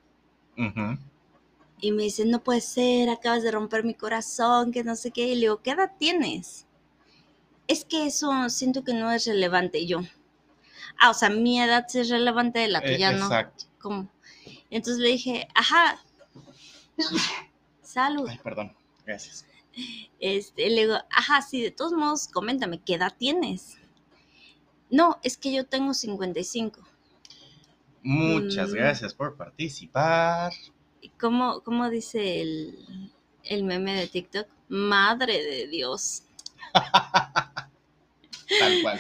Y 1.82 1.92
me 1.92 2.04
dice, 2.04 2.24
no 2.26 2.44
puede 2.44 2.62
ser, 2.62 3.10
acabas 3.10 3.42
de 3.42 3.50
romper 3.50 3.84
mi 3.84 3.96
corazón, 3.96 4.72
que 4.72 4.84
no 4.84 4.96
sé 4.96 5.10
qué. 5.10 5.30
Y 5.30 5.34
le 5.34 5.42
digo, 5.42 5.64
¿qué 5.64 5.72
edad 5.72 5.94
tienes? 5.98 6.68
Es 7.66 7.84
que 7.84 8.06
eso 8.06 8.48
siento 8.52 8.84
que 8.84 8.94
no 8.94 9.12
es 9.12 9.26
relevante. 9.26 9.80
Y 9.80 9.88
yo, 9.88 10.02
ah, 11.00 11.10
o 11.10 11.16
sea, 11.16 11.32
mi 11.32 11.60
edad 11.60 11.86
sí 11.88 11.98
es 11.98 12.10
relevante, 12.10 12.68
la 12.68 12.78
Eh, 12.84 12.94
tuya 12.94 13.12
no. 13.12 13.26
Exacto. 13.26 13.66
¿Cómo? 13.80 14.08
Entonces 14.70 15.02
le 15.02 15.10
dije, 15.10 15.48
ajá, 15.56 16.00
salud. 17.88 18.28
Ay, 18.30 18.40
perdón. 18.44 18.76
Gracias. 19.06 19.46
Este, 20.20 20.70
le 20.70 20.82
digo, 20.82 20.96
ajá, 21.12 21.42
sí, 21.42 21.62
de 21.62 21.72
todos 21.72 21.94
modos, 21.94 22.28
coméntame, 22.28 22.80
¿qué 22.82 22.96
edad 22.96 23.14
tienes? 23.18 23.78
No, 24.90 25.20
es 25.24 25.38
que 25.38 25.52
yo 25.54 25.66
tengo 25.66 25.94
55. 25.94 26.82
Muchas 28.04 28.70
Mm. 28.70 28.74
gracias 28.74 29.14
por 29.14 29.36
participar. 29.36 30.54
¿Y 31.02 31.10
¿Cómo, 31.10 31.62
cómo 31.62 31.90
dice 31.90 32.42
el, 32.42 33.12
el 33.44 33.64
meme 33.64 33.94
de 33.96 34.08
TikTok? 34.08 34.48
Madre 34.70 35.44
de 35.44 35.68
Dios. 35.68 36.24
Tal 38.60 38.82
cual. 38.82 39.00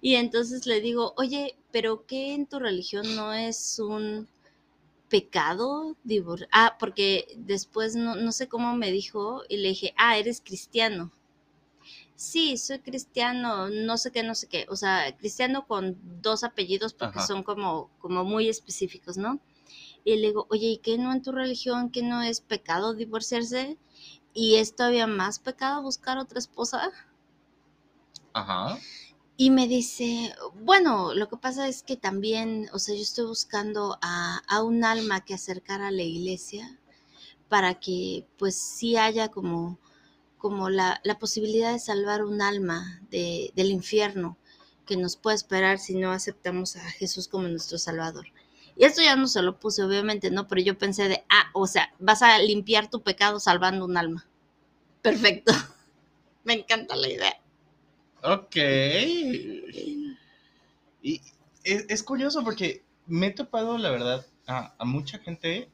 Y 0.00 0.14
entonces 0.16 0.66
le 0.66 0.80
digo, 0.80 1.14
oye, 1.16 1.56
pero 1.72 2.06
¿qué 2.06 2.34
en 2.34 2.46
tu 2.46 2.58
religión 2.58 3.16
no 3.16 3.32
es 3.32 3.78
un 3.78 4.28
pecado? 5.08 5.96
divor-?" 6.04 6.48
Ah, 6.52 6.76
porque 6.78 7.26
después 7.38 7.96
no, 7.96 8.14
no 8.16 8.32
sé 8.32 8.48
cómo 8.48 8.74
me 8.76 8.90
dijo 8.92 9.42
y 9.48 9.58
le 9.58 9.68
dije, 9.70 9.94
ah, 9.96 10.18
eres 10.18 10.40
cristiano. 10.40 11.12
Sí, 12.16 12.56
soy 12.56 12.78
cristiano, 12.80 13.68
no 13.68 13.98
sé 13.98 14.10
qué, 14.10 14.22
no 14.22 14.34
sé 14.34 14.48
qué. 14.48 14.66
O 14.70 14.76
sea, 14.76 15.14
cristiano 15.16 15.66
con 15.66 15.98
dos 16.22 16.44
apellidos 16.44 16.94
porque 16.94 17.18
Ajá. 17.18 17.26
son 17.26 17.42
como, 17.42 17.90
como 17.98 18.24
muy 18.24 18.48
específicos, 18.48 19.18
¿no? 19.18 19.38
Y 20.04 20.16
le 20.16 20.28
digo, 20.28 20.46
oye, 20.50 20.68
¿y 20.68 20.78
qué 20.78 20.98
no 20.98 21.12
en 21.12 21.22
tu 21.22 21.32
religión, 21.32 21.90
que 21.90 22.02
no 22.02 22.22
es 22.22 22.40
pecado 22.40 22.94
divorciarse? 22.94 23.76
¿Y 24.32 24.56
es 24.56 24.74
todavía 24.76 25.06
más 25.06 25.38
pecado 25.38 25.82
buscar 25.82 26.18
otra 26.18 26.38
esposa? 26.38 26.90
Ajá. 28.32 28.78
Y 29.38 29.50
me 29.50 29.68
dice, 29.68 30.34
bueno, 30.62 31.12
lo 31.14 31.28
que 31.28 31.36
pasa 31.36 31.68
es 31.68 31.82
que 31.82 31.96
también, 31.96 32.68
o 32.72 32.78
sea, 32.78 32.94
yo 32.94 33.02
estoy 33.02 33.26
buscando 33.26 33.98
a, 34.00 34.42
a 34.48 34.62
un 34.62 34.82
alma 34.84 35.24
que 35.24 35.34
acercar 35.34 35.82
a 35.82 35.90
la 35.90 36.02
iglesia 36.02 36.78
para 37.48 37.74
que 37.80 38.26
pues 38.38 38.56
sí 38.56 38.96
haya 38.96 39.28
como, 39.28 39.78
como 40.38 40.70
la, 40.70 41.00
la 41.04 41.18
posibilidad 41.18 41.72
de 41.72 41.78
salvar 41.78 42.24
un 42.24 42.42
alma 42.42 43.02
de, 43.10 43.52
del 43.56 43.70
infierno 43.70 44.38
que 44.86 44.96
nos 44.96 45.16
puede 45.16 45.36
esperar 45.36 45.78
si 45.78 45.96
no 45.96 46.12
aceptamos 46.12 46.76
a 46.76 46.80
Jesús 46.90 47.28
como 47.28 47.48
nuestro 47.48 47.78
Salvador. 47.78 48.26
Y 48.76 48.84
esto 48.84 49.02
ya 49.02 49.16
no 49.16 49.26
se 49.26 49.42
lo 49.42 49.58
puse, 49.58 49.82
obviamente, 49.82 50.30
¿no? 50.30 50.48
Pero 50.48 50.62
yo 50.62 50.78
pensé 50.78 51.08
de, 51.08 51.24
ah, 51.30 51.50
o 51.54 51.66
sea, 51.66 51.94
vas 51.98 52.22
a 52.22 52.38
limpiar 52.38 52.88
tu 52.90 53.02
pecado 53.02 53.40
salvando 53.40 53.84
un 53.84 53.96
alma. 53.96 54.26
Perfecto. 55.02 55.52
Me 56.44 56.54
encanta 56.54 56.96
la 56.96 57.08
idea. 57.08 57.40
Ok. 58.26 58.56
Y 61.02 61.20
es, 61.62 61.86
es 61.88 62.02
curioso 62.02 62.42
porque 62.42 62.82
me 63.06 63.28
he 63.28 63.30
topado, 63.30 63.78
la 63.78 63.90
verdad, 63.90 64.26
a, 64.48 64.74
mucha 64.84 65.18
gente. 65.18 65.70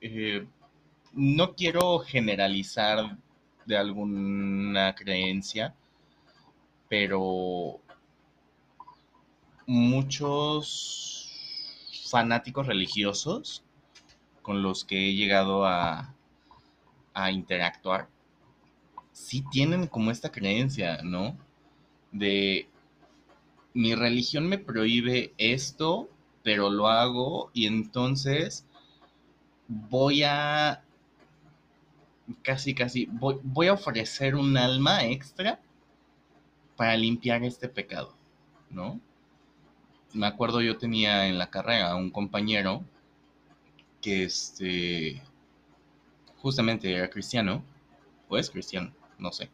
eh, 0.00 0.46
no 1.12 1.54
quiero 1.54 2.00
generalizar 2.00 3.16
de 3.64 3.76
alguna 3.76 4.94
creencia, 4.94 5.74
pero 6.88 7.80
muchos 9.66 11.32
fanáticos 12.10 12.66
religiosos 12.66 13.64
con 14.42 14.62
los 14.62 14.84
que 14.84 15.08
he 15.08 15.14
llegado 15.14 15.64
a, 15.64 16.14
a 17.14 17.30
interactuar, 17.30 18.08
sí 19.16 19.42
tienen 19.50 19.86
como 19.86 20.10
esta 20.10 20.30
creencia, 20.30 21.00
¿no? 21.02 21.38
De 22.12 22.68
mi 23.72 23.94
religión 23.94 24.46
me 24.46 24.58
prohíbe 24.58 25.32
esto, 25.38 26.10
pero 26.42 26.68
lo 26.68 26.88
hago 26.88 27.50
y 27.54 27.66
entonces 27.66 28.66
voy 29.68 30.22
a 30.22 30.84
casi 32.42 32.74
casi 32.74 33.06
voy, 33.06 33.38
voy 33.42 33.68
a 33.68 33.72
ofrecer 33.72 34.34
un 34.34 34.54
alma 34.58 35.04
extra 35.04 35.60
para 36.76 36.94
limpiar 36.96 37.42
este 37.42 37.70
pecado, 37.70 38.14
¿no? 38.68 39.00
Me 40.12 40.26
acuerdo 40.26 40.60
yo 40.60 40.76
tenía 40.76 41.26
en 41.26 41.38
la 41.38 41.48
carrera 41.48 41.96
un 41.96 42.10
compañero 42.10 42.84
que 44.02 44.24
este 44.24 45.22
justamente 46.36 46.92
era 46.94 47.08
cristiano, 47.08 47.64
o 48.28 48.36
es 48.36 48.50
cristiano, 48.50 48.92
no 49.18 49.32
sé. 49.32 49.50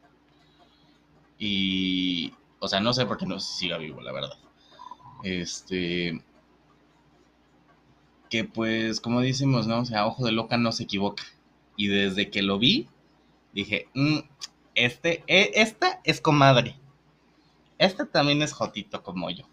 Y, 1.39 2.33
o 2.61 2.69
sea, 2.69 2.81
no 2.81 2.93
sé 2.93 3.07
por 3.07 3.19
qué 3.19 3.27
no 3.27 3.41
siga 3.41 3.79
vivo, 3.79 4.01
la 4.01 4.13
verdad. 4.13 4.39
Este, 5.25 6.23
que 8.31 8.45
pues, 8.45 9.01
como 9.01 9.21
decimos, 9.21 9.67
¿no? 9.67 9.81
O 9.81 9.85
sea, 9.85 10.07
ojo 10.07 10.25
de 10.25 10.33
loca 10.33 10.57
no 10.57 10.73
se 10.73 10.85
equivoca. 10.85 11.25
Y 11.77 11.89
desde 11.89 12.31
que 12.31 12.43
lo 12.43 12.59
vi, 12.59 12.89
dije, 13.53 13.89
mm, 13.95 14.19
este, 14.75 15.25
e, 15.27 15.53
esta 15.55 16.01
es 16.05 16.21
comadre. 16.21 16.77
Esta 17.79 18.07
también 18.07 18.43
es 18.43 18.53
Jotito 18.53 19.03
como 19.03 19.29
yo. 19.31 19.45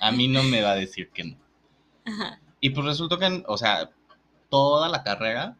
A 0.00 0.10
mí 0.10 0.28
no 0.28 0.42
me 0.42 0.62
va 0.62 0.72
a 0.72 0.76
decir 0.76 1.10
que 1.10 1.24
no. 1.24 1.36
Ajá. 2.04 2.40
Y 2.60 2.70
pues 2.70 2.86
resultó 2.86 3.18
que, 3.18 3.44
o 3.46 3.56
sea, 3.56 3.90
toda 4.48 4.88
la 4.88 5.02
carrera, 5.02 5.56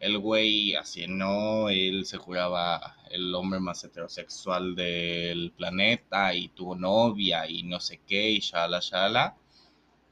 el 0.00 0.18
güey 0.18 0.74
así, 0.74 1.06
no, 1.06 1.68
él 1.68 2.04
se 2.04 2.18
juraba 2.18 2.96
el 3.10 3.34
hombre 3.34 3.60
más 3.60 3.82
heterosexual 3.84 4.74
del 4.74 5.52
planeta 5.56 6.34
y 6.34 6.48
tuvo 6.48 6.76
novia 6.76 7.48
y 7.48 7.62
no 7.62 7.80
sé 7.80 8.00
qué 8.06 8.30
y 8.30 8.40
shala, 8.40 8.80
shala. 8.80 9.36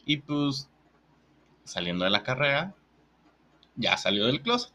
Y 0.07 0.19
pues, 0.19 0.69
saliendo 1.65 2.05
de 2.05 2.11
la 2.11 2.23
carrera, 2.23 2.75
ya 3.77 3.97
salió 3.97 4.27
del 4.27 4.43
closet. 4.43 4.73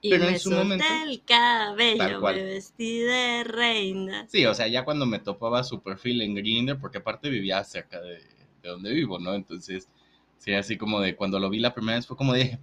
Y 0.00 0.10
Pero 0.10 0.24
me 0.24 0.32
en 0.32 0.38
su 0.38 0.50
momento, 0.50 0.84
el 1.06 1.22
cabello, 1.24 2.20
me 2.20 2.44
vestí 2.44 2.98
de 2.98 3.42
reina. 3.44 4.26
Sí, 4.28 4.44
o 4.44 4.52
sea, 4.52 4.68
ya 4.68 4.84
cuando 4.84 5.06
me 5.06 5.18
topaba 5.18 5.64
su 5.64 5.80
perfil 5.80 6.20
en 6.20 6.34
Grindr, 6.34 6.78
porque 6.78 6.98
aparte 6.98 7.30
vivía 7.30 7.64
cerca 7.64 8.02
de, 8.02 8.18
de 8.62 8.68
donde 8.68 8.92
vivo, 8.92 9.18
¿no? 9.18 9.32
Entonces, 9.32 9.88
sí, 10.36 10.52
así 10.52 10.76
como 10.76 11.00
de 11.00 11.16
cuando 11.16 11.40
lo 11.40 11.48
vi 11.48 11.58
la 11.58 11.72
primera 11.72 11.96
vez 11.96 12.06
fue 12.06 12.18
como 12.18 12.34
de, 12.34 12.58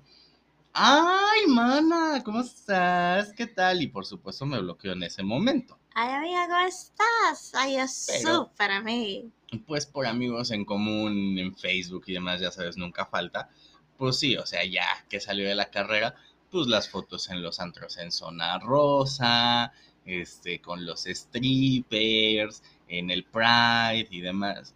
ay, 0.73 1.47
mana, 1.47 2.21
¿cómo 2.23 2.41
estás? 2.41 3.33
¿Qué 3.33 3.47
tal? 3.47 3.81
Y 3.81 3.87
por 3.87 4.05
supuesto 4.05 4.45
me 4.45 4.59
bloqueó 4.59 4.93
en 4.93 5.03
ese 5.03 5.23
momento. 5.23 5.77
Ay, 5.93 6.13
amiga, 6.13 6.47
¿cómo 6.47 6.67
estás? 6.67 7.51
Ay, 7.55 7.75
es 7.77 8.07
Pero- 8.07 8.35
súper 8.45 8.71
a 8.71 8.81
mí. 8.81 9.31
Pues 9.67 9.85
por 9.85 10.05
amigos 10.05 10.51
en 10.51 10.63
común, 10.63 11.37
en 11.37 11.55
Facebook 11.55 12.03
y 12.07 12.13
demás, 12.13 12.39
ya 12.39 12.51
sabes, 12.51 12.77
nunca 12.77 13.05
falta. 13.05 13.49
Pues 13.97 14.17
sí, 14.17 14.37
o 14.37 14.45
sea, 14.45 14.63
ya 14.65 14.85
que 15.09 15.19
salió 15.19 15.47
de 15.47 15.55
la 15.55 15.69
carrera, 15.69 16.15
pues 16.49 16.67
las 16.67 16.89
fotos 16.89 17.29
en 17.29 17.41
los 17.41 17.59
antros 17.59 17.97
en 17.97 18.11
zona 18.11 18.57
rosa, 18.59 19.73
este, 20.05 20.61
con 20.61 20.85
los 20.85 21.03
strippers, 21.03 22.63
en 22.87 23.11
el 23.11 23.25
Pride 23.25 24.07
y 24.09 24.21
demás. 24.21 24.73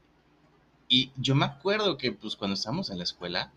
Y 0.90 1.12
yo 1.16 1.36
me 1.36 1.46
acuerdo 1.46 1.98
que 1.98 2.12
pues 2.12 2.36
cuando 2.36 2.54
estábamos 2.56 2.90
en 2.90 2.98
la 2.98 3.04
escuela, 3.06 3.52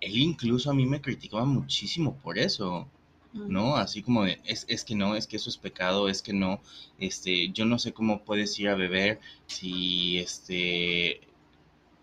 él 0.00 0.16
incluso 0.16 0.70
a 0.70 0.74
mí 0.74 0.86
me 0.86 1.00
criticaba 1.00 1.44
muchísimo 1.44 2.16
por 2.16 2.38
eso. 2.38 2.88
¿no? 3.32 3.76
Así 3.76 4.02
como 4.02 4.24
de, 4.24 4.40
es, 4.44 4.64
es 4.68 4.84
que 4.84 4.94
no, 4.94 5.14
es 5.14 5.26
que 5.26 5.36
eso 5.36 5.50
es 5.50 5.56
pecado, 5.56 6.08
es 6.08 6.20
que 6.20 6.32
no, 6.32 6.60
este, 6.98 7.50
yo 7.50 7.64
no 7.64 7.78
sé 7.78 7.92
cómo 7.92 8.24
puedes 8.24 8.58
ir 8.58 8.68
a 8.68 8.74
beber 8.74 9.20
si, 9.46 10.18
este, 10.18 11.20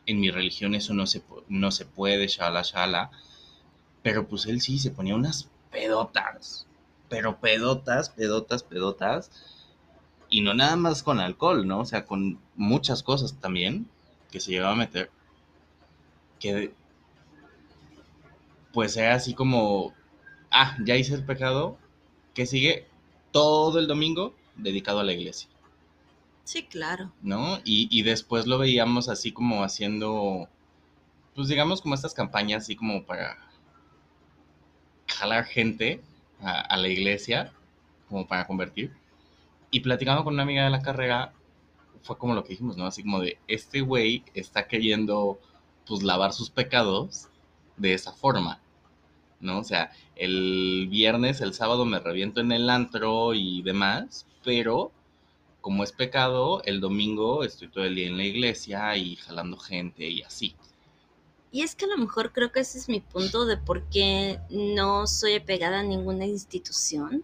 en 0.05 0.19
mi 0.19 0.31
religión 0.31 0.73
eso 0.73 0.93
no 0.93 1.05
se, 1.05 1.21
no 1.49 1.71
se 1.71 1.85
puede, 1.85 2.27
shala, 2.27 2.63
shala. 2.63 3.11
Pero 4.01 4.27
pues 4.27 4.45
él 4.45 4.61
sí 4.61 4.79
se 4.79 4.91
ponía 4.91 5.15
unas 5.15 5.49
pedotas, 5.71 6.65
pero 7.09 7.39
pedotas, 7.39 8.09
pedotas, 8.09 8.63
pedotas. 8.63 9.31
Y 10.29 10.41
no 10.41 10.53
nada 10.53 10.75
más 10.75 11.03
con 11.03 11.19
alcohol, 11.19 11.67
¿no? 11.67 11.79
O 11.81 11.85
sea, 11.85 12.05
con 12.05 12.39
muchas 12.55 13.03
cosas 13.03 13.39
también 13.39 13.87
que 14.31 14.39
se 14.39 14.51
llegaba 14.51 14.73
a 14.73 14.75
meter. 14.75 15.11
Que 16.39 16.73
pues 18.77 18.95
era 18.95 19.15
así 19.15 19.33
como, 19.33 19.91
ah, 20.51 20.77
ya 20.85 20.95
hice 20.95 21.15
el 21.15 21.25
pecado, 21.25 21.79
que 22.35 22.45
sigue 22.45 22.85
todo 23.31 23.79
el 23.79 23.87
domingo 23.87 24.35
dedicado 24.55 24.99
a 24.99 25.03
la 25.03 25.13
iglesia, 25.13 25.49
Sí, 26.43 26.61
claro. 26.61 27.11
¿no? 27.23 27.57
Y, 27.63 27.87
y 27.89 28.03
después 28.03 28.45
lo 28.45 28.59
veíamos 28.59 29.09
así 29.09 29.31
como 29.31 29.63
haciendo, 29.63 30.47
pues 31.33 31.47
digamos 31.47 31.81
como 31.81 31.95
estas 31.95 32.13
campañas 32.13 32.65
así 32.65 32.75
como 32.75 33.03
para 33.03 33.39
jalar 35.07 35.45
gente 35.45 35.99
a, 36.39 36.61
a 36.61 36.77
la 36.77 36.89
iglesia, 36.89 37.51
como 38.07 38.27
para 38.27 38.45
convertir. 38.45 38.93
Y 39.71 39.79
platicando 39.79 40.23
con 40.23 40.35
una 40.35 40.43
amiga 40.43 40.65
de 40.65 40.69
la 40.69 40.83
carrera, 40.83 41.33
fue 42.03 42.15
como 42.19 42.35
lo 42.35 42.43
que 42.43 42.49
dijimos, 42.49 42.77
¿no? 42.77 42.85
Así 42.85 43.01
como 43.01 43.21
de, 43.21 43.39
este 43.47 43.81
güey 43.81 44.23
está 44.35 44.67
queriendo, 44.67 45.39
pues, 45.87 46.03
lavar 46.03 46.31
sus 46.31 46.51
pecados 46.51 47.27
de 47.75 47.95
esa 47.95 48.11
forma, 48.13 48.61
¿no? 49.39 49.59
O 49.59 49.63
sea, 49.63 49.91
el 50.15 50.87
viernes, 50.89 51.41
el 51.41 51.53
sábado 51.53 51.85
me 51.85 51.99
reviento 51.99 52.41
en 52.41 52.51
el 52.51 52.69
antro 52.69 53.33
y 53.33 53.61
demás, 53.61 54.25
pero 54.43 54.91
como 55.61 55.83
es 55.83 55.91
pecado, 55.91 56.61
el 56.63 56.79
domingo 56.79 57.43
estoy 57.43 57.67
todo 57.67 57.83
el 57.83 57.95
día 57.95 58.07
en 58.07 58.17
la 58.17 58.23
iglesia 58.23 58.95
y 58.95 59.17
jalando 59.17 59.57
gente 59.57 60.07
y 60.07 60.21
así. 60.21 60.55
Y 61.51 61.61
es 61.61 61.75
que 61.75 61.85
a 61.85 61.89
lo 61.89 61.97
mejor 61.97 62.31
creo 62.33 62.51
que 62.51 62.61
ese 62.61 62.77
es 62.77 62.89
mi 62.89 62.99
punto 62.99 63.45
de 63.45 63.57
por 63.57 63.83
qué 63.89 64.39
no 64.49 65.07
soy 65.07 65.35
apegada 65.35 65.79
a 65.79 65.83
ninguna 65.83 66.25
institución, 66.25 67.23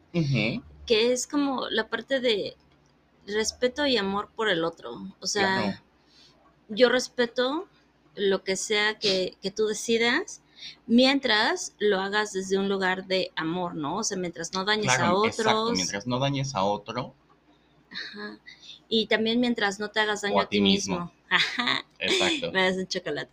que 0.86 1.12
es 1.13 1.28
como 1.28 1.69
la 1.69 1.88
parte 1.88 2.19
de 2.19 2.56
respeto 3.26 3.86
y 3.86 3.97
amor 3.97 4.30
por 4.36 4.49
el 4.49 4.63
otro. 4.63 5.08
O 5.19 5.28
sea, 5.28 5.62
claro. 5.62 5.80
yo 6.69 6.89
respeto 6.89 7.67
lo 8.15 8.43
que 8.43 8.56
sea 8.56 8.99
que, 8.99 9.38
que 9.41 9.52
tú 9.52 9.67
decidas, 9.67 10.41
mientras 10.86 11.76
lo 11.80 11.99
hagas 11.99 12.34
desde 12.34 12.58
un 12.58 12.69
lugar 12.69 13.06
de 13.06 13.32
amor, 13.36 13.76
¿no? 13.76 13.97
O 13.97 14.04
sea, 14.04 14.17
mientras 14.17 14.54
no 14.54 14.65
dañes 14.65 14.97
a 14.99 15.13
otros. 15.13 15.38
exacto, 15.39 15.71
mientras 15.71 16.08
no 16.08 16.19
dañes 16.19 16.56
a 16.56 16.63
otro, 16.63 17.15
Ajá. 17.91 18.39
Y 18.89 19.08
también 19.08 19.39
mientras 19.39 19.80
no 19.80 19.89
te 19.89 19.99
hagas 19.99 20.21
daño 20.21 20.36
O 20.36 20.39
a, 20.41 20.49
ti 20.49 20.58
ti 20.58 20.62
mismo. 20.62 20.95
mismo. 20.99 21.12
Ajá. 21.30 21.86
exacto. 21.99 22.52
Me 22.52 22.63
das 22.63 22.78
un 22.78 22.88
chocolate. 22.88 23.32